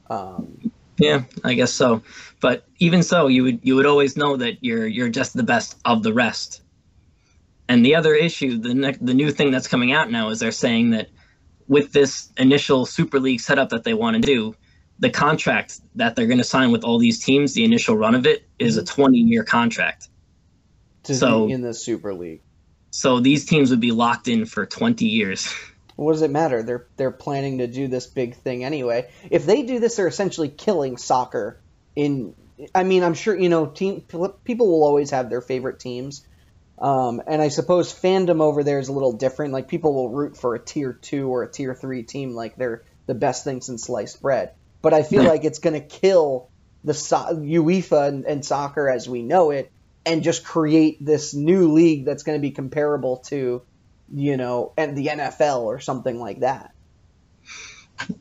[0.09, 2.03] Um, Yeah, I guess so.
[2.39, 5.75] But even so, you would you would always know that you're you're just the best
[5.83, 6.61] of the rest.
[7.67, 10.51] And the other issue, the ne- the new thing that's coming out now is they're
[10.53, 11.09] saying that
[11.67, 14.55] with this initial Super League setup that they want to do,
[14.99, 18.25] the contract that they're going to sign with all these teams, the initial run of
[18.25, 20.09] it is a 20 year contract.
[21.03, 22.41] to So- be in the Super League.
[22.89, 25.53] So these teams would be locked in for 20 years.
[25.95, 26.61] What does it matter?
[26.61, 29.09] They're they're planning to do this big thing anyway.
[29.31, 31.61] If they do this, they're essentially killing soccer.
[31.95, 32.35] In
[32.73, 34.01] I mean, I'm sure you know, team
[34.43, 36.27] people will always have their favorite teams,
[36.79, 39.53] um, and I suppose fandom over there is a little different.
[39.53, 42.83] Like people will root for a tier two or a tier three team, like they're
[43.05, 44.51] the best thing since sliced bread.
[44.85, 45.27] But I feel hmm.
[45.27, 46.49] like it's going to kill
[46.83, 49.71] the so- UEFA and, and soccer as we know it,
[50.05, 53.63] and just create this new league that's going to be comparable to
[54.13, 56.73] you know, and the NFL or something like that.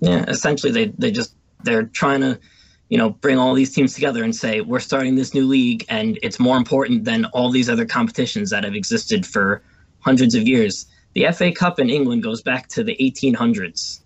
[0.00, 2.38] Yeah, essentially they they just they're trying to,
[2.88, 6.18] you know, bring all these teams together and say we're starting this new league and
[6.22, 9.62] it's more important than all these other competitions that have existed for
[10.00, 10.86] hundreds of years.
[11.14, 14.00] The FA Cup in England goes back to the 1800s.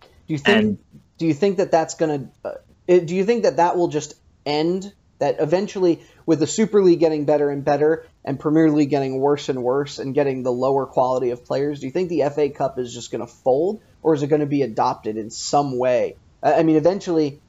[0.00, 0.58] Do you think?
[0.58, 0.78] And
[1.22, 2.28] do you think that that's gonna?
[2.44, 2.54] Uh,
[2.88, 4.92] do you think that that will just end?
[5.20, 9.48] That eventually, with the Super League getting better and better, and Premier League getting worse
[9.48, 12.76] and worse, and getting the lower quality of players, do you think the FA Cup
[12.80, 16.16] is just going to fold, or is it going to be adopted in some way?
[16.42, 17.40] I mean, eventually,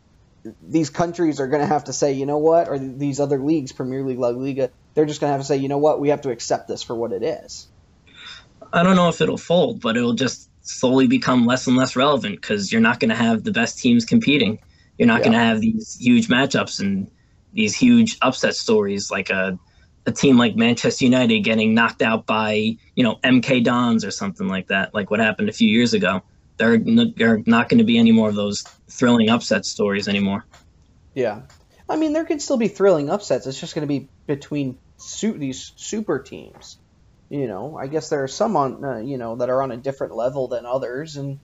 [0.61, 3.71] these countries are going to have to say, you know what, or these other leagues,
[3.71, 6.09] Premier League, La Liga, they're just going to have to say, you know what, we
[6.09, 7.67] have to accept this for what it is.
[8.71, 12.41] I don't know if it'll fold, but it'll just slowly become less and less relevant
[12.41, 14.59] because you're not going to have the best teams competing.
[14.97, 15.25] You're not Yeah.
[15.25, 17.09] going to have these huge matchups and
[17.53, 19.57] these huge upset stories like a
[20.05, 24.47] a team like Manchester United getting knocked out by you know MK Dons or something
[24.49, 26.21] like that, like what happened a few years ago.
[26.57, 26.77] There are,
[27.15, 30.45] there are not going to be any more of those thrilling upset stories anymore.
[31.15, 31.43] Yeah,
[31.87, 33.47] I mean there could still be thrilling upsets.
[33.47, 36.77] It's just going to be between su- these super teams.
[37.29, 39.77] You know, I guess there are some on uh, you know that are on a
[39.77, 41.39] different level than others, and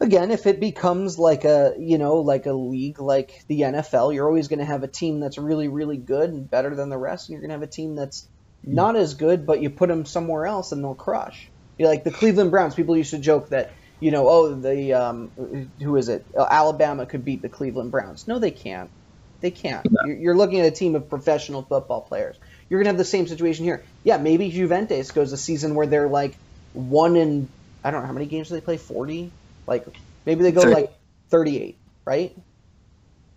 [0.00, 4.26] again, if it becomes like a you know like a league like the NFL, you're
[4.26, 7.28] always going to have a team that's really really good and better than the rest,
[7.28, 8.28] and you're going to have a team that's
[8.64, 11.50] not as good, but you put them somewhere else and they'll crush.
[11.78, 12.74] You know, like the Cleveland Browns.
[12.74, 15.30] People used to joke that you know, oh, the um,
[15.80, 16.26] who is it?
[16.36, 18.26] Uh, Alabama could beat the Cleveland Browns.
[18.26, 18.90] No, they can't.
[19.40, 19.86] They can't.
[20.04, 22.36] You're, you're looking at a team of professional football players.
[22.72, 23.84] You're gonna have the same situation here.
[24.02, 26.34] Yeah, maybe Juventus goes a season where they're like
[26.72, 27.46] one in
[27.84, 28.78] I don't know how many games do they play?
[28.78, 29.30] Forty?
[29.66, 29.86] Like
[30.24, 30.74] maybe they go 30.
[30.74, 30.92] like
[31.28, 32.34] thirty-eight, right?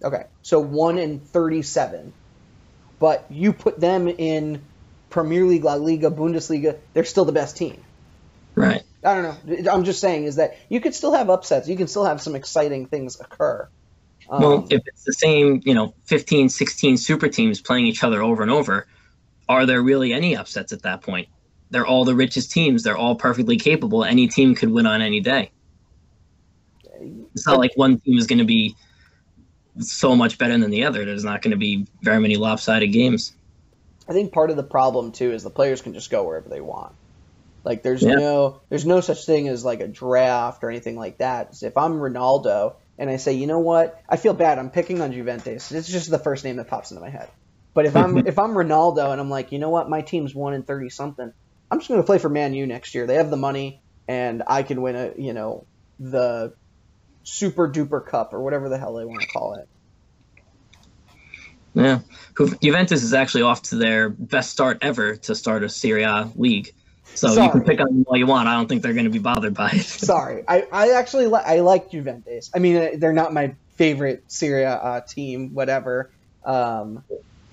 [0.01, 2.13] Okay, so one in thirty-seven.
[2.97, 4.61] But you put them in
[5.09, 7.83] Premier League, La Liga, Bundesliga, they're still the best team.
[8.55, 8.83] Right.
[9.03, 9.69] I don't know.
[9.69, 11.67] I'm just saying is that you could still have upsets.
[11.67, 13.67] You can still have some exciting things occur.
[14.29, 18.23] Um, Well, if it's the same, you know, 15, 16 super teams playing each other
[18.23, 18.87] over and over,
[19.47, 21.27] are there really any upsets at that point?
[21.69, 22.83] They're all the richest teams.
[22.83, 24.03] They're all perfectly capable.
[24.03, 25.51] Any team could win on any day.
[27.33, 28.75] It's not like one team is going to be
[29.79, 31.05] so much better than the other.
[31.05, 33.33] There's not going to be very many lopsided games.
[34.07, 36.61] I think part of the problem too is the players can just go wherever they
[36.61, 36.93] want.
[37.63, 38.15] Like there's Yeah.
[38.15, 41.55] no there's no such thing as like a draft or anything like that.
[41.55, 44.59] So if I'm Ronaldo and I say, you know what, I feel bad.
[44.59, 45.71] I'm picking on Juventus.
[45.71, 47.29] It's just the first name that pops into my head.
[47.75, 50.55] But if I'm if I'm Ronaldo and I'm like, you know what, my team's one
[50.55, 51.31] in thirty something,
[51.69, 53.05] I'm just going to play for Man U next year.
[53.05, 55.67] They have the money, and I can win a you know
[55.99, 56.53] the
[57.23, 59.67] super duper cup or whatever the hell they want to call it.
[61.75, 61.99] Yeah,
[62.63, 66.69] Juventus is actually off to their best start ever to start a Serie A league.
[67.15, 68.47] So you can pick on them all you want.
[68.47, 69.81] I don't think they're going to be bothered by it.
[69.85, 72.49] Sorry, I, I actually li- I like Juventus.
[72.55, 76.11] I mean, uh, they're not my favorite Serie A team, whatever.
[76.45, 77.03] Um,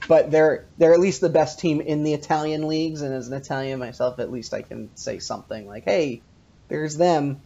[0.09, 3.35] but they're they're at least the best team in the Italian leagues, and as an
[3.35, 6.23] Italian myself, at least I can say something like, "Hey,
[6.69, 7.41] there's them.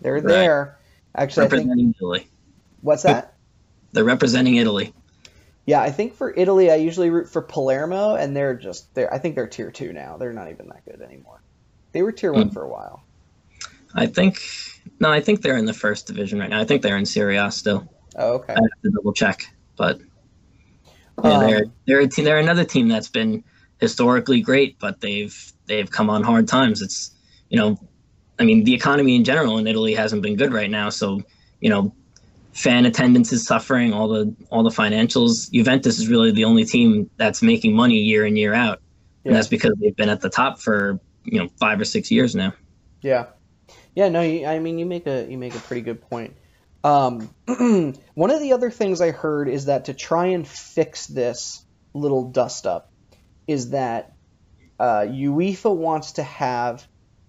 [0.00, 0.26] They're Right.
[0.26, 0.76] there."
[1.14, 2.28] Actually, I think Italy.
[2.82, 3.34] what's that?
[3.92, 4.92] They're representing Italy.
[5.66, 9.12] Yeah, I think for Italy, I usually root for Palermo, and they're just they're.
[9.12, 10.16] I think they're tier two now.
[10.16, 11.42] They're not even that good anymore.
[11.92, 12.54] They were tier one Hmm.
[12.54, 13.02] for a while.
[13.94, 14.38] I think
[15.00, 16.60] no, I think they're in the first division right now.
[16.60, 17.92] I think they're in Serie A still.
[18.16, 18.52] Oh, okay.
[18.54, 19.42] I have to double check,
[19.76, 20.00] but
[21.24, 23.44] yeah, Um, they're they're a team, they're another team that's been
[23.78, 26.82] historically great, but they've they've come on hard times.
[26.82, 27.12] It's
[27.48, 27.78] you know,
[28.38, 31.22] I mean, the economy in general in Italy hasn't been good right now, so
[31.60, 31.94] you know,
[32.52, 33.92] fan attendance is suffering.
[33.92, 35.50] All the all the financials.
[35.52, 38.80] Juventus is really the only team that's making money year in year out,
[39.24, 39.30] Yeah.
[39.30, 42.34] and that's because they've been at the top for you know five or six years
[42.34, 42.52] now.
[43.02, 43.26] Yeah,
[43.94, 44.08] yeah.
[44.08, 46.36] No, you, I mean you make a you make a pretty good point.
[46.82, 47.34] Um,
[48.14, 52.30] one of the other things I heard is that to try and fix this little
[52.30, 52.90] dust up
[53.46, 54.12] is that
[54.78, 56.86] uh, UEFA wants to have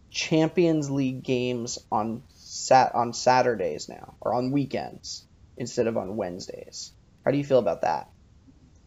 [0.09, 5.25] Champions League games on sat on Saturdays now or on weekends
[5.57, 6.91] instead of on Wednesdays.
[7.25, 8.09] How do you feel about that?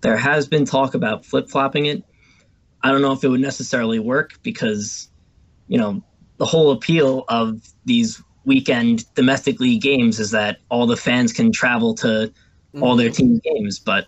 [0.04, 2.04] there has been talk about flip flopping it.
[2.82, 5.08] I don't know if it would necessarily work because,
[5.66, 6.04] you know,
[6.36, 11.52] the whole appeal of these weekend domestic league games is that all the fans can
[11.52, 12.32] travel to
[12.80, 13.40] all their mm-hmm.
[13.40, 13.78] team games.
[13.78, 14.06] But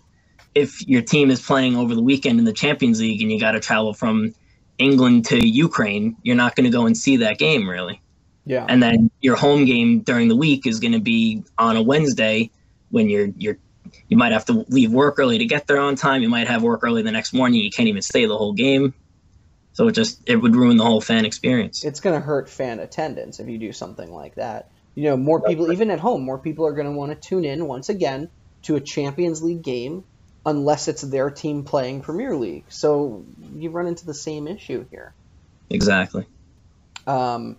[0.55, 3.51] if your team is playing over the weekend in the Champions League and you got
[3.51, 4.33] to travel from
[4.77, 8.01] England to Ukraine, you're not going to go and see that game really.
[8.45, 8.65] Yeah.
[8.69, 12.49] And then your home game during the week is going to be on a Wednesday
[12.89, 13.57] when you're you're
[14.09, 16.21] you might have to leave work early to get there on time.
[16.21, 17.61] You might have work early the next morning.
[17.61, 18.93] You can't even stay the whole game.
[19.77, 21.83] So it just it would ruin the whole fan experience.
[21.83, 24.71] it's going to hurt fan attendance if you do something like that.
[24.95, 27.45] You know, more people, even at home, more people are going to want to tune
[27.45, 28.31] in once again
[28.63, 30.03] to a Champions League game
[30.47, 32.63] unless it's their team playing Premier League.
[32.69, 35.13] So you run into the same issue here.
[35.69, 36.25] Exactly.
[37.05, 37.55] Um,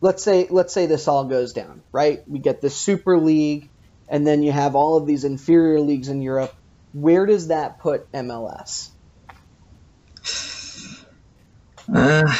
[0.00, 2.28] let's say let's say this all goes down, right?
[2.28, 3.68] We get the Super League,
[4.08, 6.52] and then you have all of these inferior leagues in Europe.
[6.92, 8.90] Where does that put MLS?
[11.92, 12.34] Uh,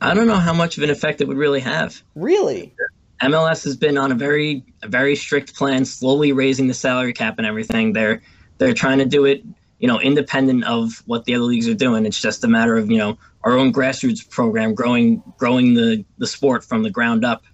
[0.00, 2.02] I don't know how much of an effect it would really have.
[2.14, 2.74] Really?
[3.22, 7.38] MLS has been on a very a very strict plan, slowly raising the salary cap
[7.38, 7.92] and everything.
[7.92, 8.20] They're
[8.58, 9.42] they're trying to do it,
[9.78, 12.04] you know, independent of what the other leagues are doing.
[12.04, 16.26] It's just a matter of you know our own grassroots program growing growing the the
[16.26, 17.44] sport from the ground up,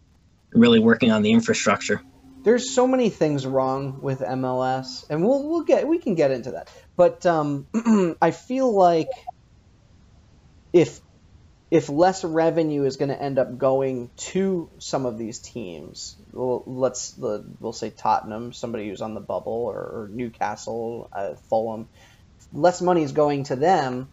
[0.53, 2.01] and really working on the infrastructure.
[2.45, 6.53] there's so many things wrong with MLS, and we'll we'll get we can get into
[6.53, 6.71] that.
[6.97, 7.69] But um,
[8.21, 9.09] I feel like
[10.73, 11.01] if
[11.71, 16.63] if less revenue is going to end up going to some of these teams, well,
[16.67, 21.89] let's we'll say Tottenham, somebody who's on the bubble, or, or Newcastle, uh, Fulham,
[22.53, 24.09] less money is going to them.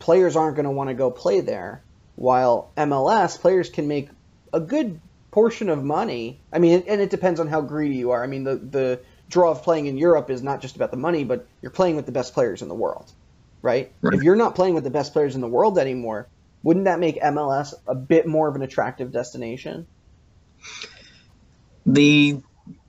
[0.00, 1.82] Players aren't going to want to go play there.
[2.16, 4.08] While MLS players can make
[4.52, 6.40] a good portion of money.
[6.52, 8.24] I mean, and it depends on how greedy you are.
[8.24, 11.24] I mean, the the draw of playing in Europe is not just about the money,
[11.24, 13.12] but you're playing with the best players in the world,
[13.66, 13.92] right?
[14.00, 14.14] Right.
[14.14, 16.28] If you're not playing with the best players in the world anymore,
[16.62, 19.86] wouldn't that make MLS a bit more of an attractive destination?
[21.84, 22.40] the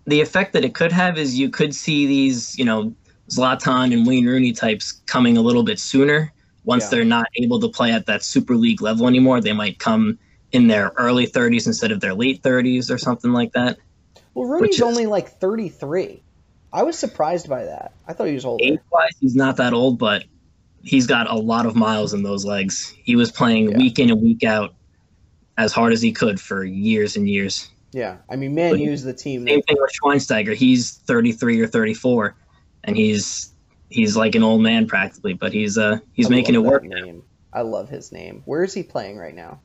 [0.05, 2.93] the effect that it could have is you could see these, you know,
[3.29, 6.31] Zlatan and Wayne Rooney types coming a little bit sooner.
[6.63, 6.89] Once Yeah.
[6.91, 10.17] they're not able to play at that Super League level anymore, they might come
[10.53, 13.77] in their early 30s instead of their late 30s or something like that.
[14.33, 16.21] Well, Rooney's is- only like 33.
[16.71, 17.91] I was surprised by that.
[18.07, 18.63] I thought he was older.
[18.63, 20.23] Age wise, he's not that old, but
[20.83, 22.93] he's got a lot of miles in those legs.
[23.03, 23.77] He was playing Yeah.
[23.77, 24.73] week in and week out
[25.57, 27.69] as hard as he could for years and years.
[27.93, 29.47] Yeah, I mean, Man U's the team.
[29.47, 30.53] Same thing with Schweinsteiger.
[30.53, 32.35] He's 33 or 34,
[32.83, 33.53] and he's
[33.89, 36.83] he's like an old man practically, but he's uh he's I making it work.
[36.83, 37.05] that now.
[37.05, 37.23] Name.
[37.53, 38.43] I love his name.
[38.45, 39.61] Where is he playing right now?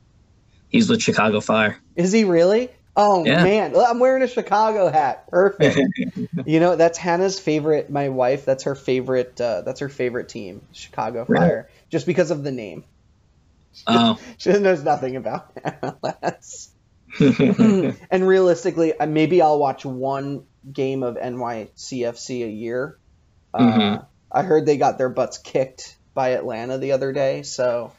[0.69, 1.77] He's with Chicago Fire.
[1.95, 2.69] Is he really?
[2.95, 3.35] Oh Yeah.
[3.35, 5.25] man, I'm wearing a Chicago hat.
[5.29, 5.87] Perfect.
[6.45, 7.89] you know, that's Hannah's favorite.
[7.89, 9.39] My wife, that's her favorite.
[9.41, 11.49] Uh, that's her favorite team, Chicago Really?
[11.49, 12.85] Fire, just because of the name.
[13.87, 16.69] Oh, She knows nothing about MLS.
[18.11, 22.99] and realistically, uh, maybe I'll watch one game of NYCFC a year.
[23.53, 24.07] Uh, Mhm.
[24.31, 27.93] I heard they got their butts kicked by Atlanta the other day, so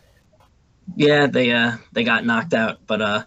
[0.97, 3.25] yeah, they uh they got knocked out, but uh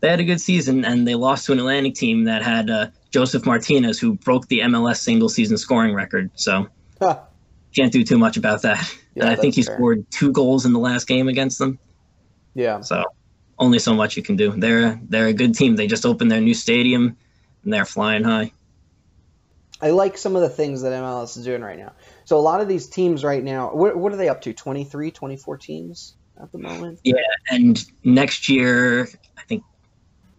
[0.00, 2.88] they had a good season and they lost to an Atlantic team that had uh,
[3.10, 6.30] Josef Martinez, who broke the MLS single season scoring record.
[6.34, 6.68] So
[7.00, 7.20] huh,
[7.74, 8.94] can't do too much about that.
[9.14, 9.74] Yeah, and I think he fair.
[9.74, 11.78] scored two goals in the last game against them.
[12.54, 12.80] Yeah.
[12.80, 13.02] So
[13.58, 14.52] only so much you can do.
[14.52, 15.76] They're they're a good team.
[15.76, 17.16] They just opened their new stadium
[17.64, 18.52] and they're flying high.
[19.80, 21.92] I like some of the things that MLS is doing right now.
[22.24, 24.52] So a lot of these teams right now, what, what are they up to?
[24.52, 26.98] 23, 24 teams at the moment?
[27.04, 27.14] Yeah,
[27.48, 29.62] and next year I think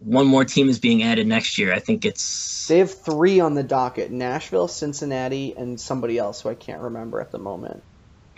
[0.00, 1.72] one more team is being added next year.
[1.72, 6.48] I think it's They have three on the docket: Nashville, Cincinnati, and somebody else who
[6.48, 7.82] I can't remember at the moment.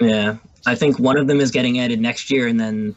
[0.01, 0.37] yeah.
[0.65, 2.95] I think one of them is getting added next year, and then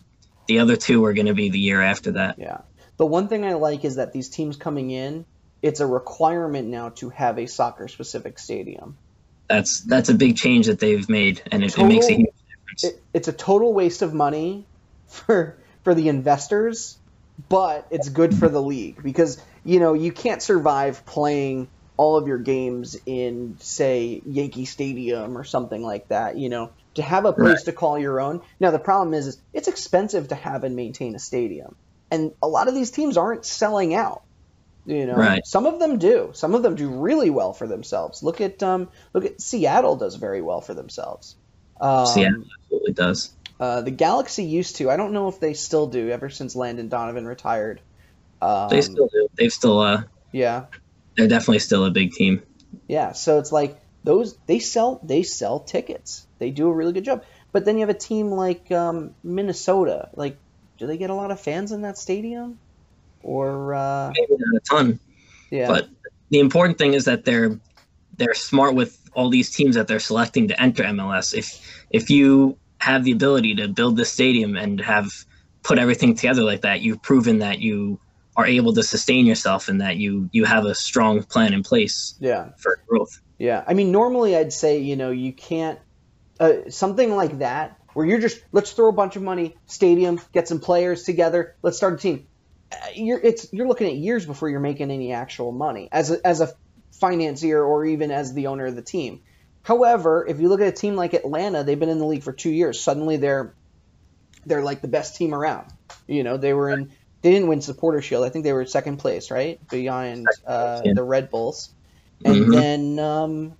[0.47, 2.37] the other two are going to be the year after that.
[2.37, 2.59] Yeah.
[2.97, 5.25] The one thing I like is that these teams coming in,
[5.61, 8.97] it's a requirement now to have a soccer-specific stadium.
[9.47, 12.83] That's that's a big change that they've made, and it, it makes a huge difference.
[12.83, 14.65] It, it's a total waste of money
[15.07, 16.97] for for the investors,
[17.49, 22.27] but it's good for the league because you know you can't survive playing all of
[22.27, 26.37] your games in say Yankee Stadium or something like that.
[26.37, 27.65] You know, to have a place Right.
[27.65, 28.41] to call your own.
[28.59, 31.77] Now the problem is, is it's expensive to have and maintain a stadium,
[32.11, 34.21] and a lot of these teams aren't selling out.
[34.85, 35.43] You know, Right.
[35.43, 36.31] some of them do.
[36.33, 38.23] Some of them do really well for themselves.
[38.23, 41.37] Look at um, look at Seattle does very well for themselves.
[41.81, 43.35] Um, Seattle absolutely does.
[43.59, 44.89] Uh, the Galaxy used to.
[44.89, 46.09] I don't know if they still do.
[46.09, 47.81] Ever since Landon Donovan retired.
[48.41, 49.27] Um, They still do.
[49.35, 50.65] They've still uh, Yeah,
[51.15, 52.41] they're definitely still a big team.
[52.87, 53.13] yeah.
[53.13, 56.27] So it's like those they sell they sell tickets.
[56.39, 57.23] They do a really good job.
[57.51, 60.09] But then you have a team like um, Minnesota.
[60.13, 60.37] Like,
[60.77, 62.59] do they get a lot of fans in that stadium?
[63.23, 64.99] Or uh, Maybe not a ton,
[65.49, 65.87] yeah, but
[66.29, 67.57] the important thing is that they're
[68.17, 71.33] they're smart with all these teams that they're selecting to enter MLS.
[71.33, 75.11] If if you have the ability to build this stadium and have
[75.63, 77.99] put everything together like that, you've proven that you
[78.37, 82.15] are able to sustain yourself and that you you have a strong plan in place
[82.19, 82.49] yeah.
[82.57, 83.21] for growth.
[83.37, 85.79] Yeah, I mean, normally I'd say you know you can't
[86.39, 90.47] uh, something like that where you're just let's throw a bunch of money, stadium, get
[90.47, 92.27] some players together, let's start a team.
[92.71, 96.27] Uh, You're it's you're looking at years before you're making any actual money as a,
[96.27, 96.53] as a
[96.91, 99.21] financier or even as the owner of the team.
[99.65, 102.33] However, if you look at a team like Atlanta, they've been in the league for
[102.33, 102.79] two years.
[102.81, 103.55] Suddenly they're
[104.45, 105.67] they're like the best team around.
[106.07, 106.91] You know, they were in
[107.23, 108.25] they didn't win Supporter Shield.
[108.25, 111.73] I think they were second place, right, behind uh, the Red Bulls
[112.25, 112.53] and Mhm.
[112.53, 113.57] then um,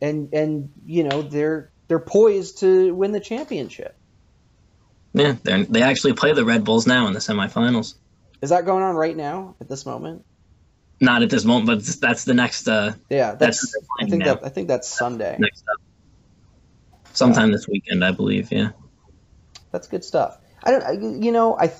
[0.00, 3.96] and and you know they're they're poised to win the championship.
[5.14, 7.94] Yeah, they they actually play the Red Bulls now in the semifinals.
[8.42, 10.25] Is that going on right now at this moment?
[11.00, 13.86] Not at this moment, but that's the next uh, Yeah, That's that's.
[14.00, 14.36] I think now.
[14.36, 15.36] that I think that's Sunday.
[15.38, 15.80] next up.
[17.12, 18.50] Sometime this weekend, I believe.
[18.50, 18.70] Yeah.
[19.72, 20.38] That's good stuff.
[20.62, 20.82] I don't.
[20.82, 21.72] I, you know, I.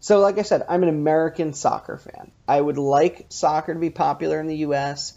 [0.00, 2.30] So, like I said, I'm an American soccer fan.
[2.46, 5.14] I would like soccer to be popular in the U.S.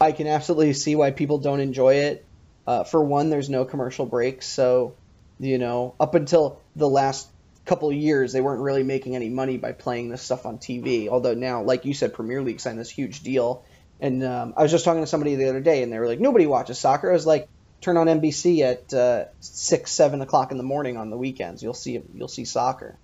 [0.00, 2.24] I can absolutely see why people don't enjoy it.
[2.66, 4.94] Uh, for one, there's no commercial breaks, so
[5.40, 7.28] you know, up until the last
[7.70, 11.06] couple of years, they weren't really making any money by playing this stuff on TV.
[11.06, 13.64] Although now, like you said, Premier League signed this huge deal,
[14.00, 16.18] and um, I was just talking to somebody the other day, and they were like,
[16.18, 17.08] nobody watches soccer.
[17.08, 17.48] I was like,
[17.80, 21.62] turn on NBC at uh, six, seven o'clock in the morning on the weekends.
[21.62, 22.98] You'll see you'll see soccer.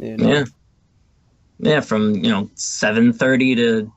[0.00, 0.28] You know?
[0.28, 0.44] Yeah.
[1.60, 3.92] Yeah, from you know seven thirty to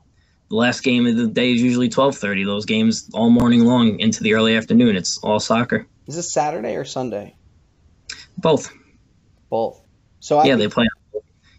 [0.50, 2.44] the last game of the day is usually twelve thirty.
[2.44, 4.94] Those games all morning long into the early afternoon.
[4.94, 5.88] It's all soccer.
[6.06, 7.34] Is this Saturday or Sunday?
[8.38, 8.72] Both.
[9.50, 9.82] Both.
[10.20, 10.86] So I Yeah, they play.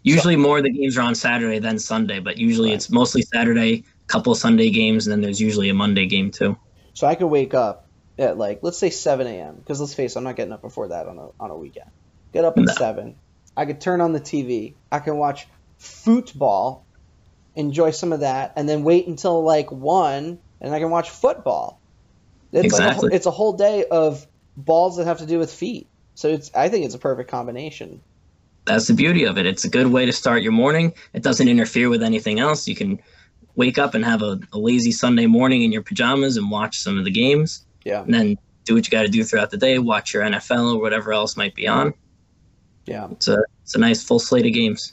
[0.04, 2.76] Usually more of the games are on Saturday than Sunday, but usually Right.
[2.76, 6.56] it's mostly Saturday, couple Sunday games, and then there's usually a Monday game too.
[6.94, 7.88] so I could wake up
[8.18, 9.56] at like let's say seven a.m.
[9.56, 11.90] Because let's face, it, I'm not getting up before that on a on a weekend.
[12.32, 12.72] Get up at No.
[12.72, 13.20] seven.
[13.56, 14.74] I could turn on the TV.
[14.90, 15.46] I can watch
[15.78, 16.86] football,
[17.54, 21.80] enjoy some of that, and then wait until like one, and I can watch football.
[22.52, 23.08] It's like a, Exactly.
[23.08, 25.88] whole- it's a whole day of balls that have to do with feet.
[26.14, 28.02] So it's I think it's a perfect combination.
[28.68, 29.46] That's the beauty of it.
[29.46, 30.92] It's a good way to start your morning.
[31.14, 32.68] It doesn't interfere with anything else.
[32.68, 33.00] You can
[33.56, 36.98] wake up and have a, a lazy Sunday morning in your pajamas and watch some
[36.98, 37.64] of the games.
[37.84, 38.02] Yeah.
[38.02, 39.78] and then do what you got to do throughout the day.
[39.78, 41.94] Watch your NFL or whatever else might be on.
[42.84, 43.08] Yeah.
[43.10, 44.92] It's a it's a nice full slate of games.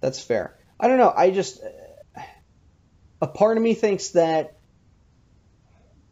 [0.00, 0.58] That's fair.
[0.78, 1.12] I don't know.
[1.14, 1.60] I just
[3.22, 4.58] a part of me thinks that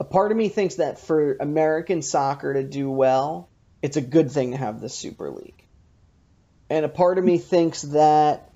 [0.01, 3.51] a part of me thinks that for American soccer to do well,
[3.83, 5.65] it's a good thing to have the Super League.
[6.71, 8.51] And a part of me thinks that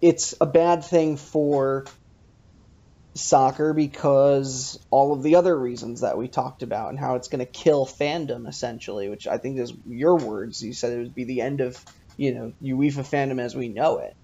[0.00, 1.86] it's a bad thing for
[3.14, 7.44] soccer because all of the other reasons that we talked about and how it's going
[7.44, 10.62] to kill fandom essentially, which I think is your words.
[10.62, 11.82] You said it would be the end of,
[12.16, 14.14] you know, UEFA fandom as we know it.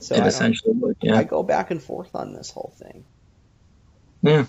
[0.00, 0.96] So it don't- essentially would.
[1.02, 1.16] Yeah.
[1.16, 3.04] I go back and forth on this whole thing.
[4.22, 4.46] Yeah,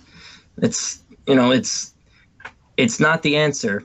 [0.58, 1.94] it's you know it's
[2.78, 3.84] it's not the answer,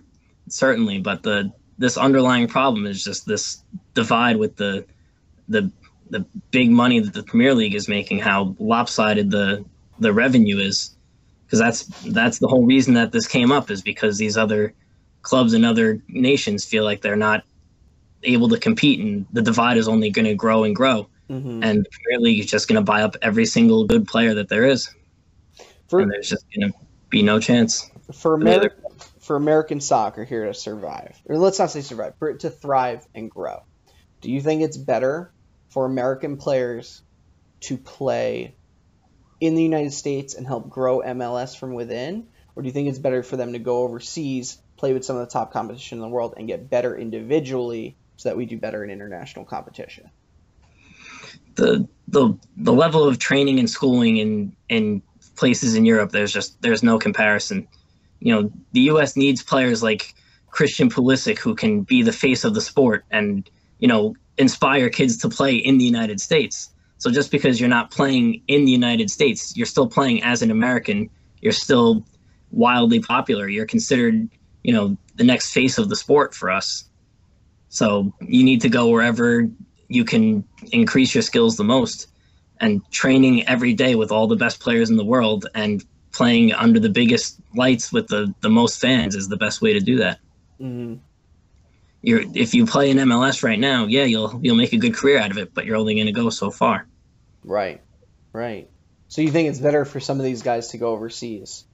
[0.48, 3.64] certainly, but the this underlying problem is just this
[3.94, 4.84] divide with the
[5.48, 5.68] the
[6.10, 6.20] the
[6.50, 9.64] big money that the Premier League is making, how lopsided the
[9.98, 10.94] the revenue is,
[11.46, 14.72] because that's that's the whole reason that this came up is because these other
[15.22, 17.44] clubs in other nations feel like they're not
[18.24, 21.64] able to compete, and the divide is only going to grow and grow, Mhm.
[21.64, 24.48] and the Premier League is just going to buy up every single good player that
[24.50, 24.88] there is,
[25.88, 26.78] For and there's just going to
[27.08, 27.90] be no chance.
[28.12, 28.79] for American
[29.20, 33.06] for American soccer here to survive, or let's not say survive, for it to thrive
[33.14, 33.62] and grow.
[34.20, 35.32] Do you think it's better
[35.68, 37.02] for American players
[37.60, 38.54] to play
[39.40, 42.98] in the United States and help grow MLS from within, or do you think it's
[42.98, 46.08] better for them to go overseas, play with some of the top competition in the
[46.08, 50.10] world, and get better individually so that we do better in international competition?
[51.60, 55.02] the the the level of training and schooling in in
[55.36, 57.68] places in Europe, there's just there's no comparison.
[58.20, 59.16] You know, the U.S.
[59.16, 60.14] needs players like
[60.50, 63.48] Christian Pulisic who can be the face of the sport and
[63.78, 66.70] you know inspire kids to play in the United States.
[66.98, 70.50] So just because you're not playing in the United States, you're still playing as an
[70.50, 71.08] American.
[71.40, 72.04] You're still
[72.50, 73.48] wildly popular.
[73.48, 74.28] You're considered,
[74.62, 76.84] you know, the next face of the sport for us.
[77.70, 79.48] So you need to go wherever
[79.88, 82.08] you can increase your skills the most
[82.60, 86.80] and training every day with all the best players in the world and playing under
[86.80, 90.18] the biggest lights with the, the most fans is the best way to do that.
[90.60, 90.96] Mm-hmm.
[92.02, 95.18] You're if you play in MLS right now, yeah, you'll you'll make a good career
[95.18, 96.86] out of it, but you're only going to go so far.
[97.44, 97.82] Right,
[98.32, 98.70] right.
[99.08, 101.64] So you think it's better for some of these guys to go overseas?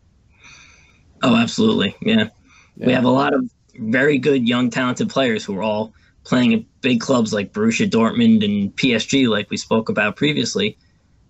[1.22, 1.94] Oh, absolutely.
[2.00, 2.30] Yeah.
[2.76, 5.92] We have a lot of very good young talented players who are all
[6.24, 10.76] playing at big clubs like Borussia Dortmund and PSG like we spoke about previously.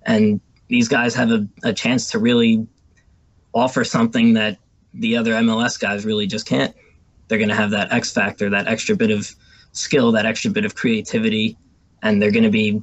[0.02, 2.66] And these guys have a, a chance to really
[3.56, 4.58] offer something that
[4.94, 6.74] the other MLS guys really just can't.
[7.28, 9.34] They're going to have that X factor, that extra bit of
[9.72, 11.56] skill, that extra bit of creativity,
[12.02, 12.80] and they're going to be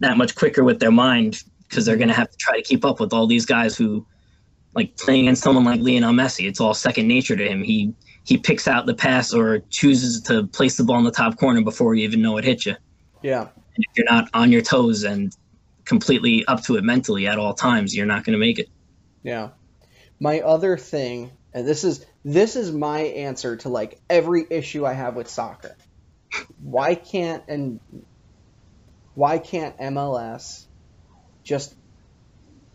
[0.00, 2.84] that much quicker with their mind because they're going to have to try to keep
[2.84, 4.06] up with all these guys who
[4.74, 7.62] like playing against someone like Lionel Messi, it's all second nature to him.
[7.62, 7.94] He
[8.24, 11.60] he picks out the pass or chooses to place the ball in the top corner
[11.60, 12.76] before you even know it hit you.
[13.20, 13.48] Yeah.
[13.74, 15.36] And if you're not on your toes and
[15.84, 18.68] completely up to it mentally at all times, you're not going to make it.
[19.24, 19.48] Yeah.
[20.22, 24.94] My other thing, and this is this is my answer to like every issue I
[24.94, 25.76] have with soccer.
[26.58, 27.80] Why can't and
[29.14, 30.66] why can't MLS
[31.44, 31.74] just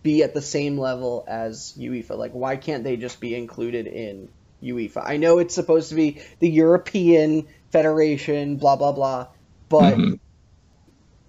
[0.04, 2.18] be at the same level as UEFA?
[2.18, 4.30] Like why can't they just be included in
[4.64, 5.04] UEFA?
[5.06, 9.28] I know it's supposed to be the European Federation, blah blah blah,
[9.70, 10.20] but Mhm.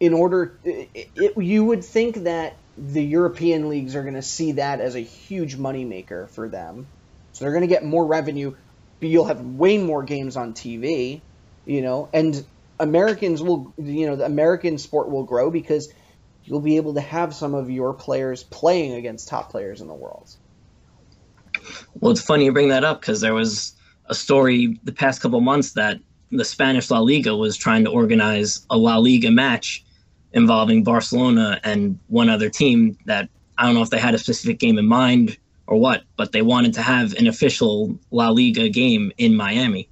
[0.01, 4.53] in order it, it, you would think that the European leagues are going to see
[4.53, 6.87] that as a huge moneymaker for them.
[7.33, 8.55] So they're going to get more revenue,
[9.01, 11.21] but you'll have way more games on TV,
[11.67, 12.45] you know, and
[12.79, 15.93] Americans will, you know, the American sport will grow because
[16.45, 19.95] you'll be able to have some of your players playing against top players in the
[19.95, 20.31] world.
[21.95, 23.75] Well, it's funny you bring that up because there was
[24.07, 25.99] a story the past couple months that
[26.31, 29.85] the Spanish La Liga was trying to organize a La Liga match
[30.33, 34.59] involving Barcelona and one other team that I don't know if they had a specific
[34.59, 39.13] game in mind or what, but they wanted to have an official La Liga game
[39.19, 39.89] in Miami.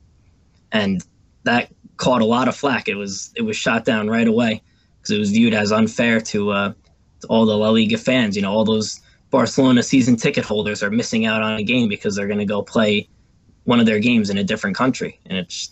[0.73, 1.05] And
[1.45, 2.89] that caught a lot of flack.
[2.89, 4.63] It was it was shot down right away
[4.99, 6.73] because it was viewed as unfair to, uh,
[7.21, 8.37] to all the La Liga fans.
[8.37, 12.17] You know, all those Barcelona season ticket holders are missing out on a game because
[12.17, 13.09] they're going to go play
[13.65, 15.71] one of their games in a different country, and it's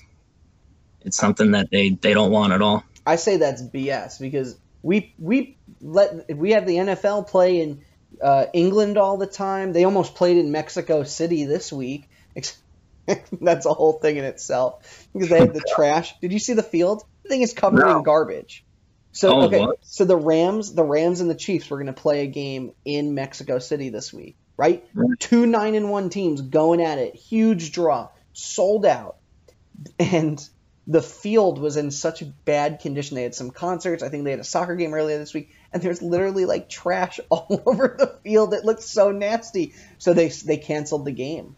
[1.03, 2.85] it's something that they they don't want at all.
[3.07, 7.83] I say that's BS because we we let we have the NFL play in
[8.23, 9.73] uh, England all the time.
[9.73, 12.09] They almost played in Mexico City this week.
[13.41, 16.15] That's a whole thing in itself because they had the trash.
[16.21, 17.03] Did you see the field?
[17.23, 17.99] The thing is covered No.
[17.99, 18.65] in garbage.
[19.13, 19.79] So Oh, okay, what?
[19.83, 23.15] so the Rams, the Rams and the Chiefs were going to play a game in
[23.15, 24.85] Mexico City this week, right?
[24.95, 25.21] Right.
[25.21, 29.17] Two nine and one teams going at it, huge draw, sold out,
[29.99, 30.43] and
[30.87, 33.15] the field was in such bad condition.
[33.15, 34.03] They had some concerts.
[34.03, 37.21] I think they had a soccer game earlier this week, and there's literally like trash
[37.31, 38.53] all over the field.
[38.55, 39.75] It looked so nasty.
[39.99, 41.57] So they they canceled the game.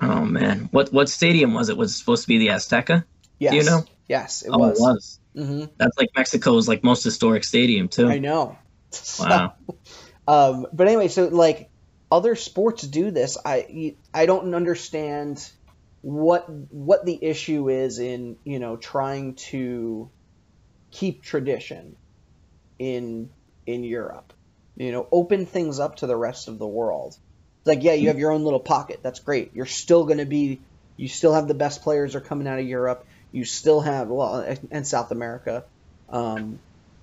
[0.00, 1.76] Oh man, what what stadium was it?
[1.76, 3.04] Was it supposed to be the Azteca?
[3.38, 3.84] Yes, you know?
[4.08, 4.78] Yes, it oh, was.
[4.78, 5.20] it was.
[5.34, 8.08] hmm That's like Mexico's like most historic stadium too.
[8.08, 8.58] I know.
[9.20, 9.52] Wow.
[10.26, 11.68] Um, but anyway, so like
[12.10, 13.36] other sports do this.
[13.44, 15.50] I I don't understand
[16.02, 20.10] what what the issue is in you know trying to
[20.90, 21.96] keep tradition
[22.78, 23.30] in
[23.66, 24.32] in Europe.
[24.76, 27.16] You know, open things up to the rest of the world.
[27.64, 29.00] like, yeah, you have your own little pocket.
[29.02, 29.50] That's great.
[29.54, 30.60] You're still going to be,
[30.96, 33.04] you still have the best players are coming out of Europe.
[33.32, 35.64] You still have, well, and South America.
[36.08, 36.60] Um,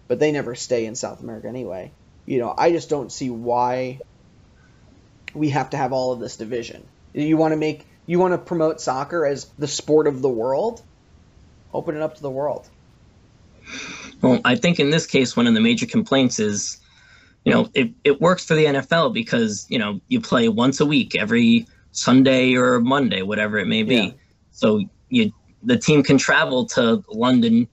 [0.08, 1.92] but they never stay in South America anyway.
[2.26, 4.00] You know, I just don't see why
[5.34, 6.84] we have to have all of this division.
[7.14, 10.82] You want to make, you want to promote soccer as the sport of the world?
[11.74, 12.68] Open it up to the world.
[14.22, 16.78] Well, I think in this case, one of the major complaints is,
[17.44, 20.86] you know, it, it works for the NFL because, you know, you play once a
[20.86, 23.96] week, every Sunday or Monday, whatever it may be.
[23.96, 24.12] Yeah.
[24.52, 25.32] So you
[25.66, 27.68] the team can travel to London,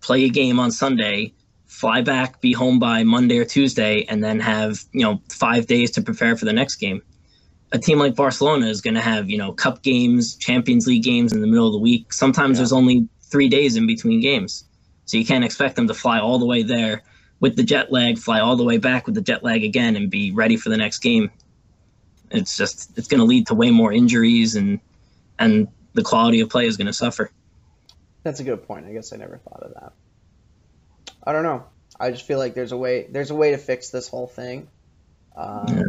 [0.00, 1.34] play a game on Sunday,
[1.66, 5.90] fly back, be home by Monday or Tuesday, and then have, you know, five days
[5.92, 7.02] to prepare for the next game.
[7.72, 11.32] A team like Barcelona is going to have, you know, cup games, Champions League games
[11.32, 12.12] in the middle of the week.
[12.12, 14.64] Sometimes there's only three days in between games.
[15.06, 17.02] So you can't expect them to fly all the way there
[17.40, 20.10] with the jet lag, fly all the way back with the jet lag again, and
[20.10, 21.30] be ready for the next game.
[22.30, 24.80] It's just it's going to lead to way more injuries, and
[25.38, 27.30] and the quality of play is going to suffer.
[28.22, 28.86] That's a good point.
[28.86, 29.92] I guess I never thought of that.
[31.24, 31.64] I don't know.
[31.98, 34.68] I just feel like there's a way there's a way to fix this whole thing.
[35.36, 35.82] Um, Yeah.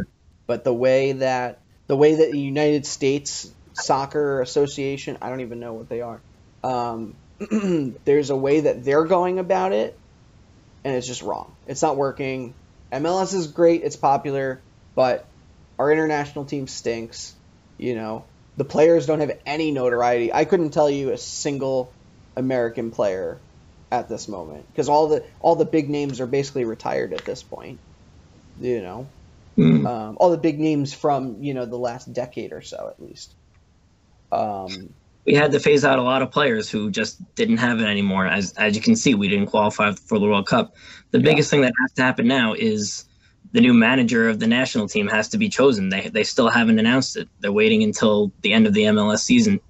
[0.46, 5.60] But the way that the way that the United States Soccer Association, I don't even
[5.60, 6.20] know what they are.
[6.62, 7.14] Um,
[8.04, 9.98] there's a way that they're going about it,
[10.84, 11.54] and it's just wrong.
[11.66, 12.54] It's not working.
[12.92, 13.82] MLS is great.
[13.82, 14.60] It's popular,
[14.94, 15.26] but
[15.78, 17.34] our international team stinks.
[17.76, 18.24] You know,
[18.56, 20.32] the players don't have any notoriety.
[20.32, 21.92] I couldn't tell you a single
[22.36, 23.38] American player
[23.90, 27.42] at this moment because all the all the big names are basically retired at this
[27.42, 27.78] point.
[28.60, 29.08] You know,
[29.56, 29.86] Mm.
[29.86, 33.34] um, all the big names from you know the last decade or so at least.
[34.32, 34.92] Um,
[35.26, 38.26] We had to phase out a lot of players who just didn't have it anymore.
[38.26, 40.74] As as you can see, we didn't qualify for the World Cup.
[41.12, 43.04] The biggest thing that has to happen now is
[43.52, 45.88] the new manager of the national team has to be chosen.
[45.88, 47.28] They they still haven't announced it.
[47.40, 49.60] They're waiting until the end of the MLS season.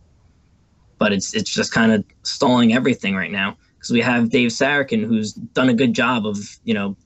[0.99, 5.05] But it's it's just kind of stalling everything right now because we have Dave Sarachan
[5.05, 6.97] who's done a good job of you know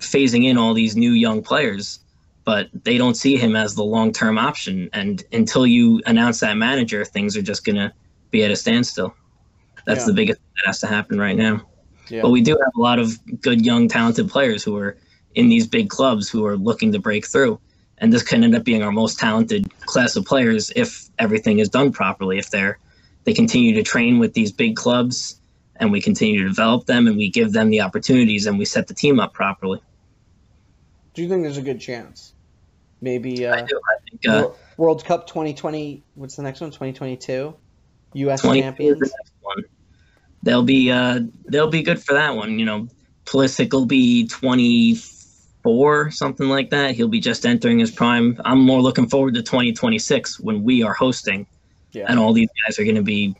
[0.00, 1.98] phasing in all these new young players,
[2.44, 4.88] but they don't see him as the long term option.
[4.92, 7.92] And until you announce that manager, things are just gonna
[8.30, 9.14] be at a standstill.
[9.86, 10.06] That's Yeah.
[10.06, 11.62] the biggest thing that has to happen right now.
[12.08, 12.22] yeah.
[12.22, 14.96] But we do have a lot of good, young, talented players who are
[15.34, 17.58] in these big clubs who are looking to break through.
[17.98, 21.68] And this can end up being our most talented class of players if everything is
[21.68, 22.38] done properly.
[22.38, 22.78] If they're
[23.24, 25.40] they continue to train with these big clubs
[25.80, 28.86] and we continue to develop them and we give them the opportunities and we set
[28.86, 29.80] the team up properly.
[31.14, 32.34] Do you think there's a good chance?
[33.00, 33.80] Maybe I uh, do.
[33.88, 36.02] I think uh, World Cup 2020.
[36.14, 36.70] What's the next one?
[36.70, 37.54] 2022.
[38.14, 38.40] U.S.
[38.40, 38.98] 20 is champions.
[38.98, 39.64] the next one.
[40.42, 42.58] They'll be uh they'll be good for that one.
[42.58, 42.88] You know,
[43.26, 46.94] Pulisic will be 24, something like that.
[46.94, 48.40] He'll be just entering his prime.
[48.44, 51.46] I'm more looking forward to 2026 when we are hosting,
[51.92, 52.06] Yeah.
[52.08, 53.34] and all these guys are going to be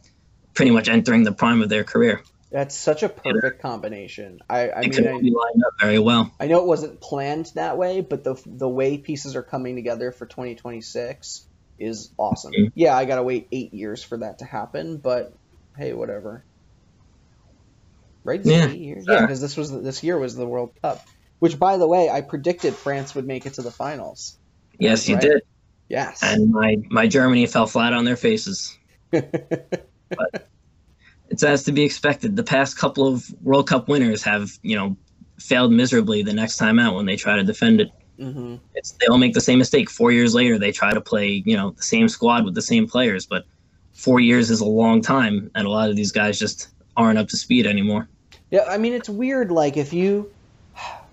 [0.57, 2.23] pretty much entering the prime of their career.
[2.51, 4.39] That's such a perfect combination.
[4.49, 6.33] I, I mean, be lined up very well.
[6.41, 9.77] I, I know it wasn't planned that way, but the the way pieces are coming
[9.77, 11.47] together for 2026
[11.79, 12.53] is awesome.
[12.53, 12.73] Mhm.
[12.75, 15.33] Yeah, I gotta wait eight years for that to happen, but
[15.77, 16.45] hey, whatever.
[18.25, 18.41] Right?
[18.45, 19.03] Yeah, sure.
[19.03, 21.05] Yeah, because this was this year was the World Cup,
[21.41, 24.39] which by the way, I predicted France would make it to the finals.
[24.79, 25.43] Yes, you did.
[25.89, 26.23] Yes.
[26.23, 28.77] And my my Germany fell flat on their faces.
[30.15, 30.31] But
[31.29, 32.37] it's as to be expected.
[32.37, 34.97] The past couple of World Cup winners have, you know,
[35.41, 37.89] failed miserably the next time out when they try to defend it.
[38.19, 39.91] hmm It's they all make the same mistake.
[39.91, 42.89] Four years later, they try to play, you know, the same squad with the same
[42.89, 43.45] players, but
[43.93, 47.29] four years is a long time, and a lot of these guys just aren't up
[47.29, 48.11] to speed anymore.
[48.51, 49.51] Yeah, I mean it's weird.
[49.51, 50.33] Like if you,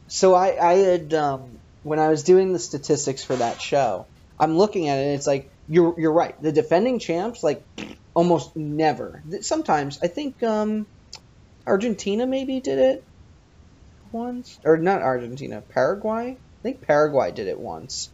[0.07, 4.07] so I I had um, when I was doing the statistics for that show,
[4.39, 5.03] I'm looking at it.
[5.07, 6.39] and It's like you're you're right.
[6.41, 7.65] The defending champs like
[8.13, 9.23] almost never.
[9.41, 10.87] Sometimes I think um,
[11.65, 13.03] Argentina maybe did it
[14.11, 16.37] once, or not Argentina, Paraguay.
[16.37, 18.09] I think Paraguay did it once,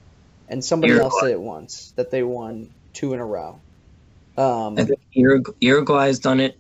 [0.48, 3.62] and somebody else did it once that they won two in a row.
[4.38, 6.58] Um, I think Urug- Uruguay has done it,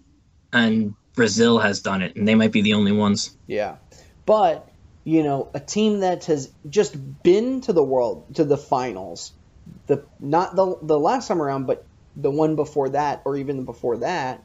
[0.51, 3.35] and Brazil has done it, and they might be the only ones.
[3.47, 3.77] Yeah.
[4.25, 4.67] But,
[5.05, 9.31] you know, a team that has just been to the world to the finals,
[9.87, 13.97] the not the the last time around, but the one before that or even before
[13.97, 14.43] that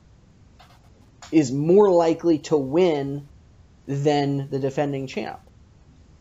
[1.32, 3.28] is more likely to win
[3.86, 5.40] than the defending champ.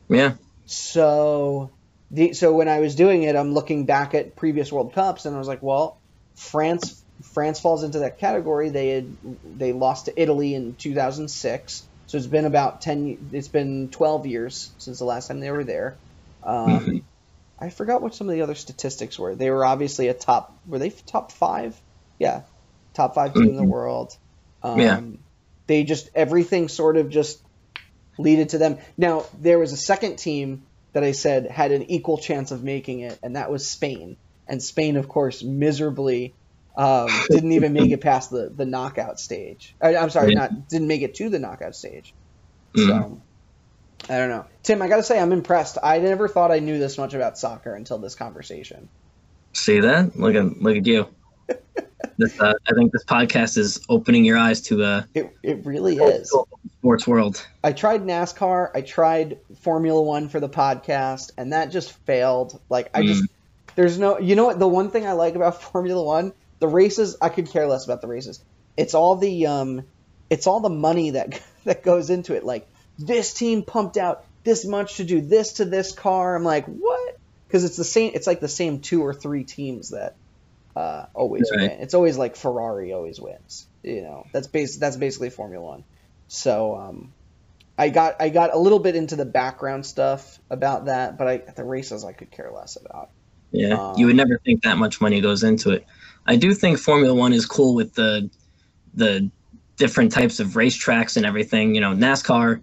[0.10, 0.36] Yeah,
[0.66, 1.78] So
[2.12, 5.36] the so when I was doing it, I'm looking back at previous World Cups and
[5.36, 6.02] I was like, well,
[6.36, 8.70] France France falls into that category.
[8.70, 11.90] They had they lost to Italy in 2006.
[12.06, 15.64] So it's been about 10 it's been 12 years since the last time they were
[15.64, 16.00] there.
[16.46, 17.08] Um,
[17.64, 19.36] I forgot what some of the other statistics were.
[19.36, 20.54] They were obviously a top.
[20.68, 21.80] Were they top five?
[22.20, 22.42] Yeah,
[22.94, 24.18] top five team in the world.
[24.62, 25.02] Um, Yeah.
[25.66, 27.42] They just everything sort of just
[28.18, 28.80] leaded to them.
[28.98, 33.00] Now there was a second team that I said had an equal chance of making
[33.00, 34.18] it, and that was Spain.
[34.46, 36.34] And Spain, of course, miserably
[36.78, 39.74] um, didn't even make it past the, the knockout stage.
[39.82, 40.40] I, I'm sorry, Yeah.
[40.40, 42.14] not didn't make it to the knockout stage.
[42.76, 42.88] Mhm.
[42.88, 43.22] So
[44.10, 44.82] I don't know, Tim.
[44.82, 45.78] I gotta say, I'm impressed.
[45.82, 48.90] I never thought I knew this much about soccer until this conversation.
[49.54, 50.18] See that?
[50.18, 51.08] Look at look at you.
[52.18, 55.98] this, uh, I think this podcast is opening your eyes to uh, It it really
[55.98, 56.34] is.
[56.80, 57.46] sports world.
[57.64, 58.72] I tried NASCAR.
[58.76, 62.60] I tried Formula One for the podcast, and that just failed.
[62.70, 63.24] Like I just
[63.76, 64.20] there's no.
[64.20, 64.60] You know what?
[64.60, 68.02] The one thing I like about Formula One, the races, I could care less about
[68.02, 68.44] the races.
[68.76, 69.84] It's all the um,
[70.30, 72.44] it's all the money that that goes into it.
[72.44, 76.36] Like this team pumped out this much to do this to this car.
[76.36, 77.14] I'm like, what?
[77.48, 78.12] Because it's the same.
[78.16, 80.14] It's like the same two or three teams that
[80.76, 81.72] uh, always Right.
[81.72, 81.80] win.
[81.82, 83.68] It's always like Ferrari always wins.
[83.84, 84.78] You know, that's base.
[84.80, 85.86] That's basically Formula One.
[86.28, 87.16] So um,
[87.78, 91.42] I got I got a little bit into the background stuff about that, but I,
[91.56, 93.10] the races I could care less about.
[93.52, 95.86] Yeah, Um, you would never think that much money goes into it.
[96.26, 98.30] I do think Formula One is cool with the
[98.94, 99.32] the
[99.78, 101.76] different types of racetracks and everything.
[101.76, 102.62] You know, NASCAR.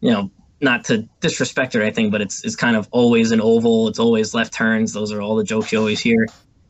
[0.00, 0.30] You know,
[0.60, 3.88] not to disrespect or anything, but it's it's kind of always an oval.
[3.88, 4.92] It's always left turns.
[4.92, 6.26] Those are all the jokes you always hear.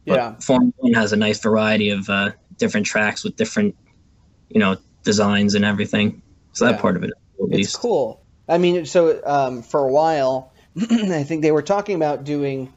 [0.06, 0.34] But Yeah.
[0.40, 3.76] Formula One has a nice variety of uh, different tracks with different,
[4.48, 6.22] you know, designs and everything.
[6.52, 6.80] So that Yeah.
[6.80, 8.22] part of it, at It's cool.
[8.48, 12.72] I mean, so um, for a while, I think they were talking about doing.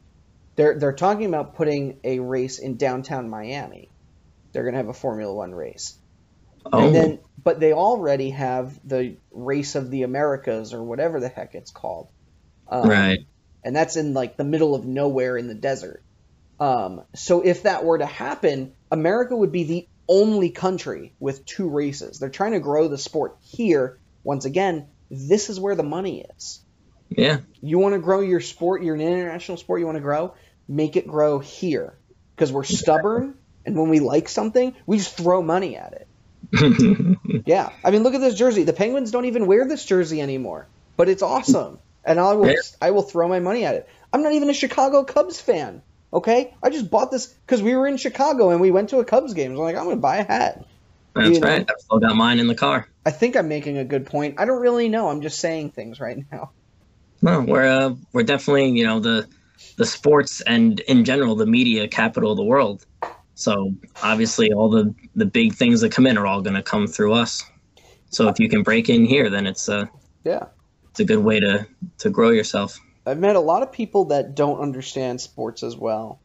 [0.56, 3.90] They're they're talking about putting a race in downtown Miami.
[4.52, 5.98] They're gonna have a Formula One race,
[6.70, 11.28] Oh, and then but they already have the race of the Americas or whatever the
[11.28, 12.08] heck it's called.
[12.68, 13.26] Um, right.
[13.64, 16.02] and that's in like the middle of nowhere in the desert.
[16.58, 21.68] Um, so if that were to happen, America would be the only country with two
[21.68, 22.18] races.
[22.18, 23.98] They're trying to grow the sport here.
[24.24, 26.60] Once again, this is where the money is.
[27.10, 27.40] Yeah.
[27.60, 30.34] You want to grow your sport, you're an international sport, you want to grow,
[30.68, 31.94] make it grow here.
[32.34, 33.34] Because we're stubborn,
[33.66, 36.08] and when we like something, we just throw money at it.
[37.46, 38.64] Yeah, I mean, look at this jersey.
[38.64, 42.54] The Penguins don't even wear this jersey anymore, but it's awesome, and I will.
[42.80, 43.88] I will throw my money at it.
[44.12, 45.82] I'm not even a Chicago Cubs fan.
[46.12, 49.04] Okay, I just bought this because we were in Chicago and we went to a
[49.04, 49.56] Cubs game.
[49.56, 50.64] So I'm like, I'm gonna buy a hat.
[51.14, 51.46] That's You know.
[51.46, 51.66] right.
[51.68, 52.86] I've still got mine in the car.
[53.04, 54.36] I think I'm making a good point.
[54.38, 55.08] I don't really know.
[55.08, 56.52] I'm just saying things right now.
[57.22, 59.28] No, we're uh, we're definitely you know the
[59.78, 62.84] the sports and in general the media capital of the world.
[63.34, 66.86] So obviously all the the big things that come in are all going to come
[66.86, 67.42] through us.
[68.10, 69.90] So if you can break in here, then it's a
[70.24, 70.46] Yeah,
[70.90, 71.66] it's a good way to
[71.98, 72.78] to grow yourself.
[73.04, 76.20] I've met a lot of people that don't understand sports as well.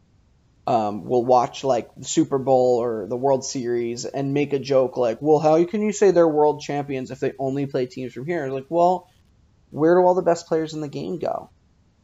[0.67, 4.97] Um, will watch like the Super Bowl or the World Series and make a joke
[4.97, 8.25] like, "Well, how can you say they're world champions if they only play teams from
[8.25, 9.07] here?" Like, well,
[9.71, 11.49] where do all the best players in the game go?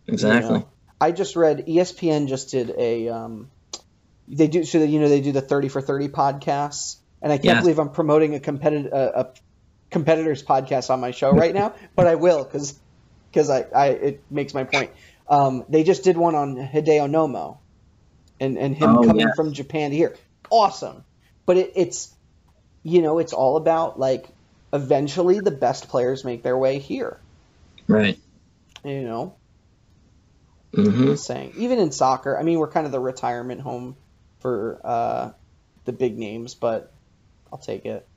[0.07, 0.53] Exactly.
[0.53, 0.69] You know?
[1.01, 3.51] I just read ESPN just did a um,
[4.27, 7.37] they do so that you know they do the 30 for 30 podcasts and I
[7.37, 7.61] can't Yeah.
[7.61, 9.33] believe I'm promoting a competitive a, a
[9.91, 12.79] competitors podcast on my show right now but I will cuz
[13.33, 14.91] cuz I, I it makes my point.
[15.29, 17.59] Um, they just did one on Hideo Nomo
[18.39, 19.33] and and him Oh, coming yeah.
[19.33, 20.15] from Japan to here.
[20.51, 21.05] Awesome.
[21.45, 22.15] But it, it's
[22.83, 24.27] you know, it's all about like
[24.73, 27.21] eventually the best players make their way here,
[27.87, 28.17] Right.
[28.83, 29.37] you know.
[30.75, 31.53] hmm saying.
[31.57, 33.97] Even in soccer, I mean, we're kind of the retirement home
[34.43, 35.31] for uh,
[35.85, 36.93] the big names, but
[37.51, 38.07] I'll take it.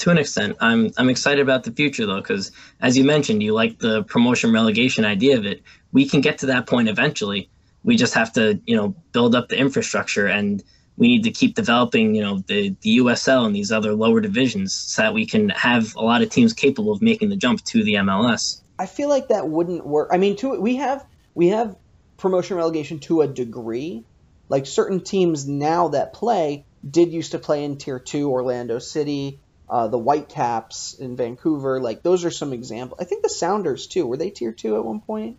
[0.00, 3.54] To an extent, I'm I'm excited about the future though, because as you mentioned, you
[3.54, 5.62] like the promotion relegation idea of it.
[5.92, 7.48] We can get to that point eventually.
[7.82, 10.62] We just have to, you know, build up the infrastructure, and
[10.98, 14.74] we need to keep developing, you know, the the USL and these other lower divisions,
[14.74, 17.82] so that we can have a lot of teams capable of making the jump to
[17.82, 18.60] the MLS.
[18.78, 20.10] I feel like that wouldn't work.
[20.12, 21.76] I mean, to we have we have
[22.18, 24.04] promotion relegation to a degree.
[24.48, 29.40] Like certain teams now that play did used to play in Tier Two, Orlando City,
[29.68, 31.80] uh, the Whitecaps in Vancouver.
[31.80, 33.00] Like those are some examples.
[33.00, 34.06] I think the Sounders too.
[34.06, 35.38] Were they Tier Two at one point?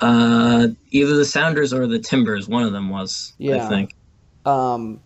[0.00, 3.64] Uh, either the Sounders or the Timbers, one of them was, Yeah.
[3.64, 3.90] I think.
[4.44, 5.02] Um,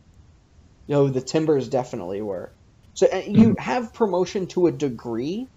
[0.87, 2.55] you know, the Timbers definitely were.
[2.95, 5.49] So uh, you have promotion to a degree,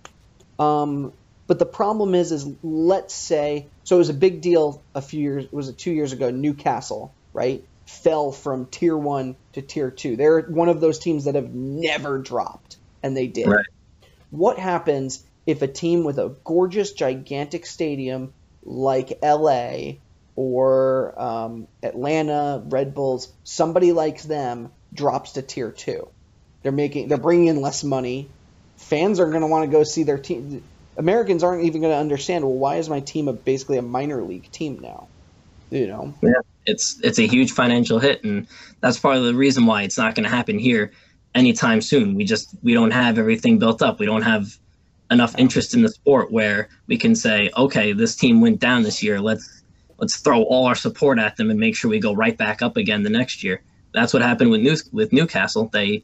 [0.57, 1.13] um,
[1.47, 5.21] but the problem is, is let's say, so it was a big deal a few
[5.21, 6.31] years, was it two years ago?
[6.31, 10.15] Newcastle, right, fell from tier one to tier two.
[10.15, 13.47] They're one of those teams that have never dropped, and they did.
[13.47, 13.65] Right.
[14.31, 18.33] What happens if a team with a gorgeous, gigantic stadium
[18.65, 19.93] like LA
[20.35, 26.09] or um, Atlanta, Red Bulls, somebody likes them drops to tier two.
[26.63, 28.29] They're making they're bringing in less money.
[28.77, 30.63] Fans are going to want to go see their team.
[30.97, 32.43] Americans aren't even going to understand.
[32.43, 35.07] Well, why is my team a, basically a minor league team now?
[35.69, 36.13] You know.
[36.21, 38.45] Yeah, it's it's a huge financial hit, and
[38.81, 40.91] that's part of the reason why it's not going to happen here
[41.33, 42.13] anytime soon.
[42.13, 43.99] We just we don't have everything built up.
[43.99, 44.57] We don't have
[45.09, 49.01] enough interest in the sport where we can say, okay, this team went down this
[49.01, 49.19] year.
[49.21, 49.63] Let's
[49.97, 52.77] let's throw all our support at them and make sure we go right back up
[52.77, 53.63] again the next year.
[53.93, 55.69] That's what happened with New, with Newcastle.
[55.71, 56.03] They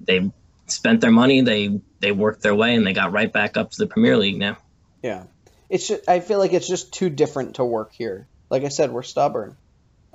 [0.00, 0.30] they
[0.66, 3.78] spent their money, they they worked their way, and they got right back up to
[3.78, 4.56] the Premier League now.
[5.02, 5.24] Yeah,
[5.68, 8.28] it's just, I feel like it's just too different to work here.
[8.48, 9.56] Like I said, we're stubborn.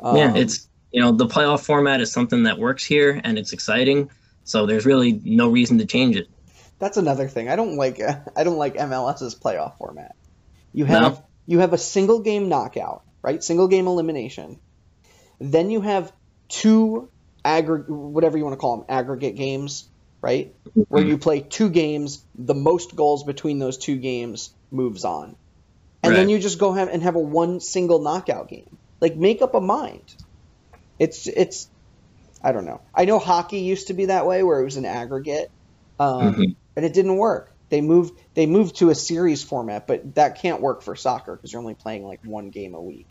[0.02, 3.54] Um, yeah, it's you know the playoff format is something that works here and it's
[3.54, 4.10] exciting.
[4.44, 6.28] So there's really no reason to change it.
[6.80, 7.50] That's another thing.
[7.50, 8.02] I don't like
[8.36, 10.16] I don't like MLS's playoff format.
[10.74, 11.26] You have no.
[11.46, 13.44] you have a single game knockout, right?
[13.44, 14.60] Single game elimination.
[15.40, 16.12] Then you have
[16.48, 17.10] two
[17.46, 19.88] aggregate whatever you want to call them, aggregate games,
[20.22, 20.54] right?
[20.70, 20.82] Mm-hmm.
[20.90, 25.36] Where you play two games, the most goals between those two games moves on.
[26.02, 26.18] And right.
[26.18, 28.78] then you just go have and have a one single knockout game.
[29.02, 30.16] Like make up a mind.
[30.98, 31.70] It's it's
[32.44, 32.82] I don't know.
[32.94, 35.52] I know hockey used to be that way where it was an aggregate.
[36.00, 37.52] Um, mm-hmm and it didn't work.
[37.68, 41.52] They moved they moved to a series format, but that can't work for soccer because
[41.52, 43.10] you're only playing like one game a week.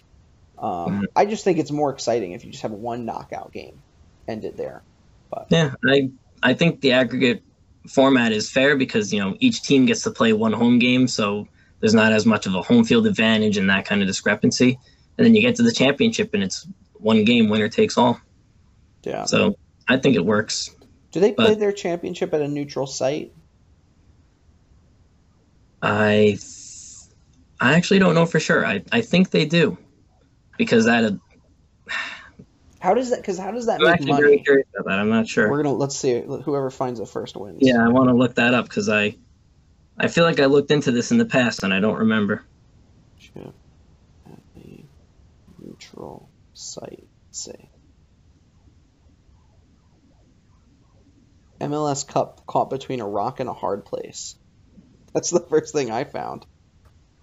[0.59, 1.05] Um, mm-hmm.
[1.15, 3.83] I just think it's more exciting if you just have one knockout game,
[4.27, 4.83] end it there.
[5.29, 6.11] But yeah, I
[6.43, 7.43] I think the aggregate
[7.89, 11.47] format is fair because you know each team gets to play one home game, so
[11.81, 14.79] there's not as much of a home field advantage and that kind of discrepancy.
[15.19, 18.21] And then you get to the championship and it's one game, winner takes all.
[19.03, 19.25] Yeah.
[19.25, 19.57] So
[19.89, 20.75] I think it works.
[21.11, 23.33] Do they play their championship at a neutral site?
[25.83, 26.39] I
[27.61, 28.65] I actually don't know for sure.
[28.65, 29.79] I, I think they do
[30.57, 31.05] because that.
[31.05, 31.11] Uh,
[32.81, 33.21] how does that?
[33.21, 34.23] Because how does that I'm make money?
[34.23, 34.99] Very curious about that.
[34.99, 35.51] I'm not sure.
[35.51, 36.21] We're gonna let's see.
[36.21, 37.59] Whoever finds it first wins.
[37.61, 39.17] Yeah, I want to look that up because I
[39.99, 42.45] I feel like I looked into this in the past and I don't remember.
[43.37, 43.53] A
[45.99, 47.07] neutral site.
[47.31, 47.71] Say.
[51.61, 54.37] MLS Cup caught between a rock and a hard place.
[55.13, 56.47] That's the first thing I found.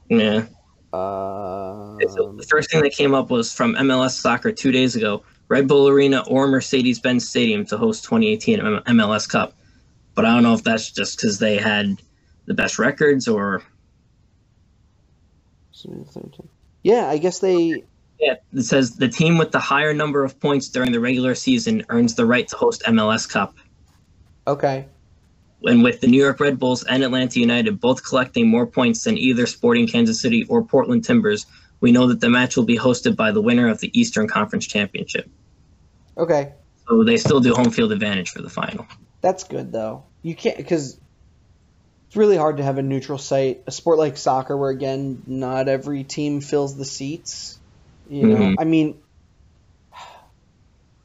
[0.10, 0.46] Yeah.
[0.92, 5.24] Uh, so the first thing that came up was from MLS Soccer two days ago.
[5.48, 9.54] Red Bull Arena or Mercedes-Benz Stadium to host 2018 MLS Cup.
[10.16, 12.02] But I don't know if that's just because they had
[12.46, 13.62] the best records or.
[16.84, 17.84] Yeah, I guess they.
[18.20, 21.86] Yeah, it says the team with the higher number of points during the regular season
[21.89, 23.55] earns the right to host MLS Cup.
[24.47, 24.88] Okay
[25.66, 29.18] and with the New York Red Bulls and Atlanta United both collecting more points than
[29.18, 31.45] either Sporting Kansas City or Portland Timbers,
[31.82, 34.66] we know that the match will be hosted by the winner of the Eastern Conference
[34.66, 35.30] Championship.
[36.18, 36.53] Okay.
[36.88, 38.86] So they still do home field advantage for the final.
[39.22, 40.03] That's good though.
[40.22, 40.99] You can't because
[42.07, 43.63] it's really hard to have a neutral site.
[43.68, 47.59] A sport like soccer, where again, not every team fills the seats.
[48.10, 48.56] You know, mm-hmm.
[48.60, 49.01] I mean,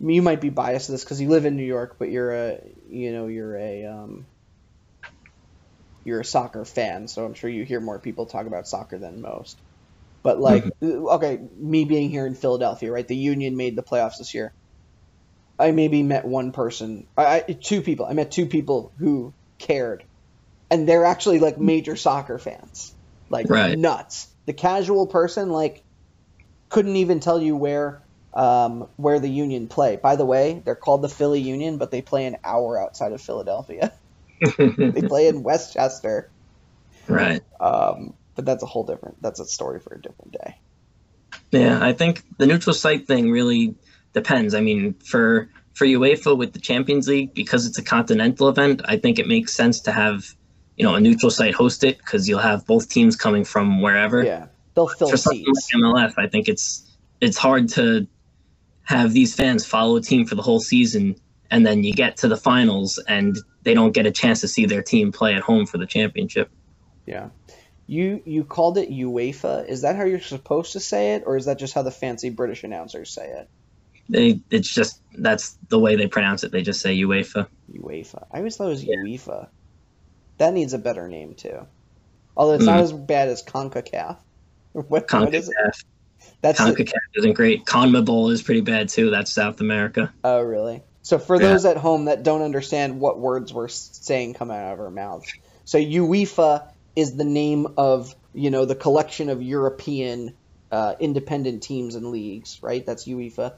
[0.00, 2.60] you might be biased to this because you live in New York, but you're a,
[2.88, 4.26] you know, you're a um,
[6.04, 9.20] you're a soccer fan, so I'm sure you hear more people talk about soccer than
[9.20, 9.58] most.
[10.22, 11.06] But like, mm-hmm.
[11.06, 13.06] okay, me being here in Philadelphia, right?
[13.06, 14.52] The Union made the playoffs this year.
[15.58, 18.06] I maybe met one person, I, two people.
[18.06, 20.04] I met two people who cared,
[20.70, 22.94] and they're actually like major soccer fans,
[23.28, 23.78] like right.
[23.78, 24.28] nuts.
[24.46, 25.82] The casual person like
[26.70, 28.02] couldn't even tell you where
[28.32, 29.96] um, where the Union play.
[29.96, 33.20] By the way, they're called the Philly Union, but they play an hour outside of
[33.20, 33.92] Philadelphia.
[34.58, 36.30] they play in Westchester.
[37.08, 37.42] Right.
[37.58, 39.20] Um, but that's a whole different.
[39.20, 40.56] That's a story for a different day.
[41.50, 43.74] Yeah, I think the neutral site thing really
[44.12, 44.54] depends.
[44.54, 48.96] I mean, for for UEFA with the Champions League, because it's a continental event, I
[48.96, 50.34] think it makes sense to have
[50.76, 54.24] you know a neutral site host it because you'll have both teams coming from wherever.
[54.24, 55.68] Yeah, they'll fill for something seats.
[55.74, 56.90] like MLS, I think it's
[57.20, 58.06] it's hard to
[58.84, 61.16] have these fans follow a team for the whole season
[61.50, 64.66] and then you get to the finals and they don't get a chance to see
[64.66, 66.50] their team play at home for the championship.
[67.06, 67.30] Yeah.
[67.86, 69.68] You you called it UEFA.
[69.68, 72.30] Is that how you're supposed to say it or is that just how the fancy
[72.30, 73.48] British announcers say it?
[74.08, 76.52] They it's just that's the way they pronounce it.
[76.52, 77.48] They just say UEFA.
[77.72, 78.26] UEFA.
[78.30, 78.96] I always thought it was yeah.
[79.04, 79.48] UEFA.
[80.38, 81.66] That needs a better name too.
[82.36, 82.66] Although it's mm.
[82.66, 84.18] not as bad as CONCACAF.
[84.88, 85.24] What, CONCACAF.
[85.24, 85.84] What is it?
[86.42, 87.64] That's CONCACAF is isn't great.
[87.64, 89.10] CONMEBOL is pretty bad too.
[89.10, 90.12] That's South America.
[90.22, 90.82] Oh really?
[91.02, 91.48] So for yeah.
[91.48, 95.32] those at home that don't understand what words we're saying come out of our mouths,
[95.64, 100.34] so UEFA is the name of you know the collection of European
[100.70, 102.84] uh, independent teams and leagues, right?
[102.86, 103.54] That's UEFA.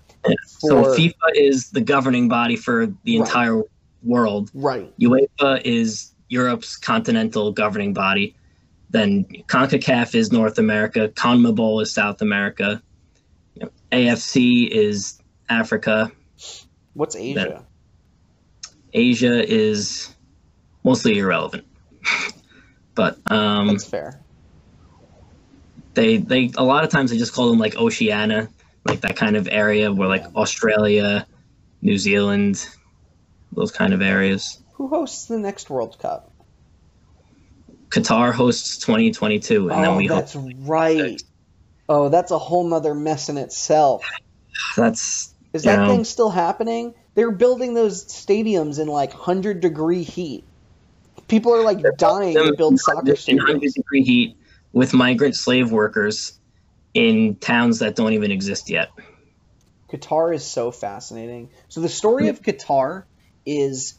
[0.47, 3.27] So For- FIFA is the governing body for the Right.
[3.27, 3.63] entire
[4.03, 4.51] world.
[4.55, 4.93] Right.
[4.99, 8.35] UEFA is Europe's continental governing body.
[8.93, 11.09] Then CONCACAF is North America.
[11.09, 12.82] CONMEBOL is South America.
[13.55, 15.18] You know, AFC is
[15.49, 16.12] Africa.
[16.93, 17.64] What's Asia?
[18.93, 20.14] Asia is
[20.84, 21.64] mostly irrelevant.
[22.95, 24.20] but um, That's fair.
[25.95, 28.51] they they a lot of times they just call them like Oceania,
[28.84, 31.26] like that kind of area where like Australia,
[31.80, 32.68] New Zealand,
[33.53, 34.62] those kind of areas.
[34.74, 36.32] Who hosts the next World Cup?
[37.93, 41.20] Qatar hosts 2022, and then oh, we hope that's right.
[41.88, 44.09] Oh, that's a whole nother mess in itself.
[44.76, 45.86] that's Is that Yeah.
[45.86, 46.95] thing still happening?
[47.14, 50.45] They're building those stadiums in like 100 degree heat.
[51.28, 54.36] People are like dying to build soccer in 100 degree heat
[54.72, 56.38] with migrant slave workers
[56.95, 58.88] in towns that don't even exist yet.
[59.93, 61.51] Qatar is so fascinating.
[61.68, 63.05] So the story of Qatar
[63.45, 63.95] is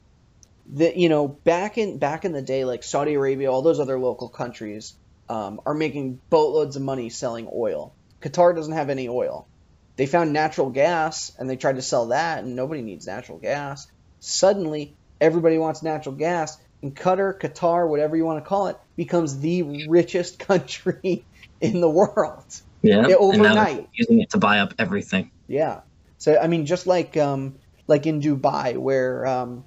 [0.72, 4.00] that you know back in back in the day, like Saudi Arabia, all those other
[4.00, 4.94] local countries
[5.30, 7.96] um, are making boatloads of money selling oil.
[8.22, 9.50] Qatar doesn't have any oil.
[9.98, 13.86] They found natural gas and they tried to sell that, and nobody needs natural gas.
[14.20, 19.40] Suddenly, everybody wants natural gas, and Qatar, Qatar, whatever you want to call it, becomes
[19.40, 21.26] the richest country
[21.62, 22.46] in the world.
[22.82, 23.88] Yeah, Yeah, and now overnight.
[23.94, 25.32] using it to buy up everything.
[25.48, 25.82] Yeah.
[26.18, 27.56] So I mean, just like um,
[27.88, 29.66] like in Dubai, where um,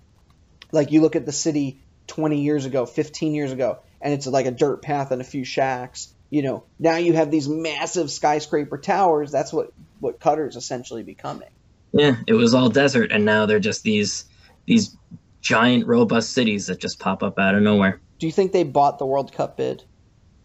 [0.72, 4.46] like you look at the city 20 years ago, 15 years ago, and it's like
[4.46, 6.12] a dirt path and a few shacks.
[6.30, 9.30] You know, now you have these massive skyscraper towers.
[9.30, 11.48] That's what what Qatar's essentially becoming.
[11.92, 14.24] Yeah, it was all desert, and now they're just these
[14.66, 14.96] these
[15.40, 18.00] giant, robust cities that just pop up out of nowhere.
[18.18, 19.84] Do you think they bought the World Cup bid?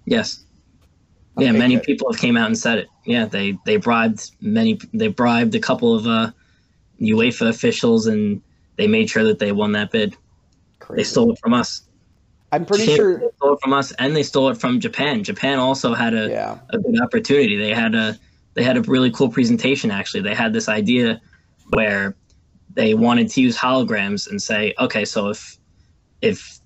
[0.05, 0.43] Yes.
[1.37, 1.83] Yeah, many good.
[1.83, 2.87] people have came out and said it.
[3.05, 4.79] Yeah, they they bribed many.
[4.93, 6.31] They bribed a couple of uh,
[6.99, 8.41] UEFA officials, and
[8.77, 10.15] they made sure that they won that bid.
[10.89, 11.83] They stole it from us.
[12.51, 13.31] I'm pretty They sure.
[13.37, 15.23] stole it from us, and they stole it from Japan.
[15.23, 16.57] Japan also had a, Yeah.
[16.69, 17.57] a good opportunity.
[17.57, 18.17] They had a
[18.53, 19.91] they had a really cool presentation.
[19.91, 21.21] Actually, they had this idea
[21.69, 22.15] where
[22.73, 25.57] they wanted to use holograms and say, okay, so if
[26.21, 26.59] if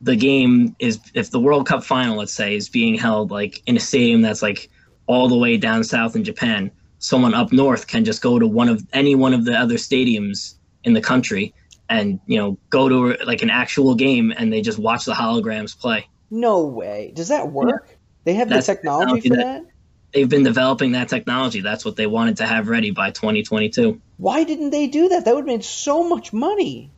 [0.00, 3.76] the game is if the World Cup final, let's say, is being held like in
[3.76, 4.70] a stadium that's like
[5.06, 8.68] all the way down south in Japan, someone up north can just go to one
[8.68, 10.54] of any one of the other stadiums
[10.86, 11.52] in the country
[11.90, 15.78] and you know go to like an actual game and they just watch the holograms
[15.78, 16.08] play.
[16.30, 17.12] No way.
[17.14, 17.88] Does that work?
[18.24, 19.72] They have That's the technology technology for that- that.
[20.14, 21.60] They've been developing that technology.
[21.60, 24.00] That's what they wanted to have ready by 2022.
[24.16, 25.26] Why didn't they do that?
[25.26, 26.90] That would have made so much money.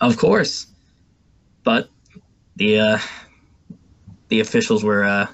[0.00, 0.66] Of course,
[1.62, 1.88] but
[2.56, 2.98] the uh,
[4.28, 5.26] the officials were uh,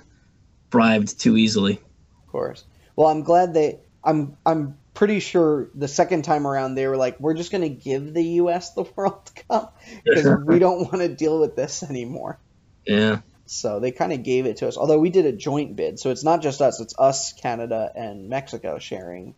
[0.69, 1.75] bribed too easily.
[1.75, 2.65] Of course.
[2.97, 3.79] Well, I'm glad they.
[4.05, 4.37] I'm.
[4.45, 8.15] I'm pretty sure the second time around they were like, we're just going to give
[8.15, 8.73] the U.S.
[8.75, 12.39] the World Cup because we don't want to deal with this anymore.
[12.87, 14.77] Yeah, So they kind of gave it to us.
[14.77, 18.29] Although we did a joint bid, so it's not just us; it's us, Canada, and
[18.29, 19.35] Mexico sharing.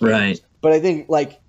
[0.00, 0.40] right.
[0.60, 1.40] But I think like,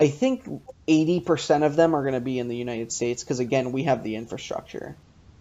[0.00, 0.42] I think
[0.88, 3.84] eighty percent of them are going to be in the United States because again, we
[3.84, 4.96] have the infrastructure.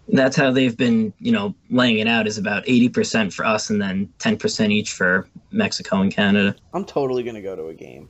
[0.07, 3.81] That's how they've been, you know, laying it out is about 80% for us and
[3.81, 6.55] then 10% each for Mexico and Canada.
[6.73, 8.09] I'm totally going to go to a game.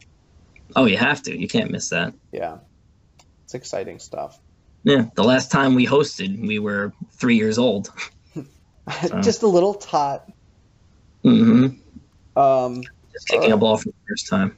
[0.75, 1.37] Oh, you have to.
[1.37, 2.13] You can't miss that.
[2.31, 2.57] Yeah,
[3.43, 4.39] it's exciting stuff.
[4.83, 7.89] Yeah, the last time we hosted, we were three years old.
[9.23, 10.29] just a little tot.
[11.23, 11.79] Mm
[12.35, 14.55] hmm Um, Just kicking a ball for the first time.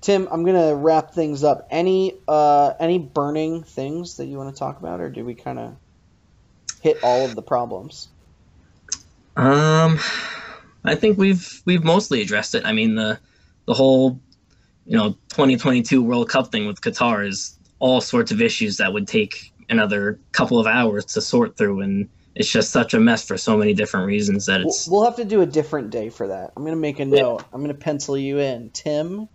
[0.00, 1.66] Tim, I'm gonna wrap things up.
[1.70, 5.58] Any uh, any burning things that you want to talk about, or do we kind
[5.58, 5.76] of
[6.86, 8.08] hit all of the problems?
[9.36, 9.98] Um,
[10.84, 12.64] I think we've we've mostly addressed it.
[12.64, 13.18] I mean the
[13.66, 14.20] the whole
[14.86, 19.08] you know 2022 World Cup thing with Qatar is all sorts of issues that would
[19.08, 23.36] take another couple of hours to sort through, and it's just such a mess for
[23.36, 26.52] so many different reasons that it's we'll have to do a different day for that.
[26.56, 27.42] I'm gonna make a note.
[27.52, 29.28] I'm gonna pencil you in, Tim.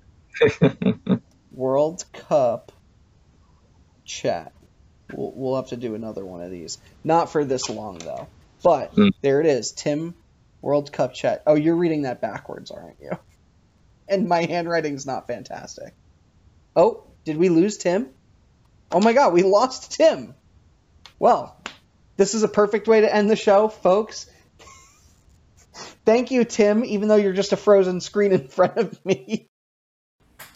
[1.51, 2.71] World Cup
[4.05, 4.53] chat.
[5.11, 6.79] We'll, we'll have to do another one of these.
[7.03, 8.29] Not for this long though.
[8.63, 9.09] But Hmm.
[9.23, 10.15] there it is, Tim.
[10.61, 11.43] World Cup chat.
[11.47, 13.11] Oh, you're reading that backwards, aren't you?
[14.09, 15.93] And my handwriting's not fantastic.
[16.75, 18.09] Oh, did we lose Tim?
[18.91, 20.35] Oh my God, we lost Tim.
[21.19, 21.57] Well,
[22.17, 24.27] this is a perfect way to end the show, folks.
[26.05, 29.49] Thank you, Tim, even though you're just a frozen screen in front of me.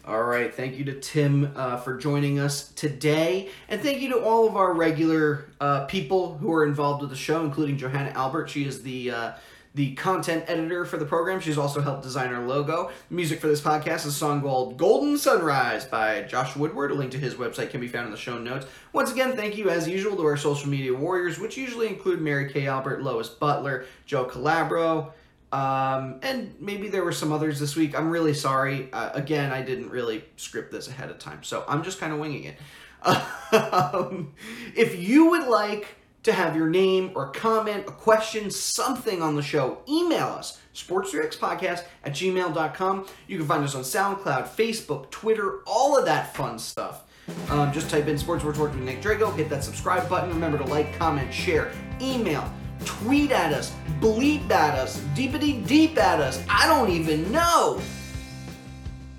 [0.07, 4.19] All right, thank you to Tim uh, for joining us today, and thank you to
[4.19, 8.47] all of our regular uh, people who are involved with the show, including Johanna Albert.
[8.51, 9.31] She is the uh,
[9.73, 11.39] the content editor for the program.
[11.39, 12.91] She's also helped design our logo.
[13.09, 16.91] The music for this podcast is a song called Golden Sunrise by Josh Woodward.
[16.91, 18.67] A link to his website can be found in the show notes.
[18.93, 22.47] Once again, thank you as usual to our social media warriors, which usually include Mary
[22.53, 25.13] Kay Albert, Lois Butler, Joe Calabro,
[25.55, 27.97] um, and maybe there were some others this week.
[27.97, 28.89] I'm really sorry.
[28.91, 32.19] Uh, again, I didn't really script this ahead of time, so I'm just kind of
[32.19, 32.57] winging it.
[33.53, 34.33] Um,
[34.75, 39.41] if you would like to have your name or comment, a question, something on the
[39.41, 43.07] show, email us, sports3xpodcast at gmail.com.
[43.27, 47.03] You can find us on SoundCloud, Facebook, Twitter, all of that fun stuff.
[47.49, 50.29] Um, just type in Sports Sports with Nick Drago, hit that subscribe button.
[50.29, 52.51] Remember to like, comment, share, email,
[52.85, 56.43] tweet at us, bleep at us, deepity deep at us.
[56.49, 57.81] I don't even know.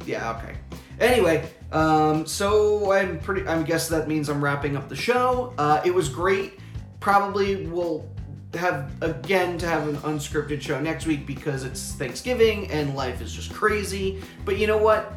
[0.07, 0.57] Yeah, okay.
[1.01, 3.47] Anyway, um, so I'm pretty.
[3.47, 5.53] I guess that means I'm wrapping up the show.
[5.59, 6.59] Uh, it was great.
[7.01, 8.09] Probably will
[8.55, 13.33] have again to have an unscripted show next week because it's Thanksgiving and life is
[13.33, 14.23] just crazy.
[14.45, 15.13] But you know what?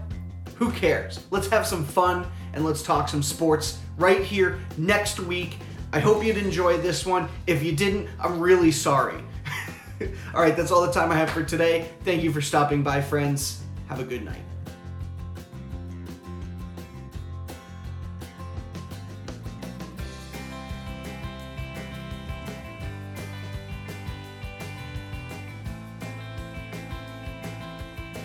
[0.56, 1.26] Who cares?
[1.32, 5.58] Let's have some fun and let's talk some sports right here next week.
[5.92, 7.28] I hope you'd enjoy this one.
[7.48, 9.24] If you didn't, I'm really sorry.
[10.36, 11.90] all right, that's all the time I have for today.
[12.04, 13.64] Thank you for stopping by, friends.
[13.88, 14.49] Have a good night.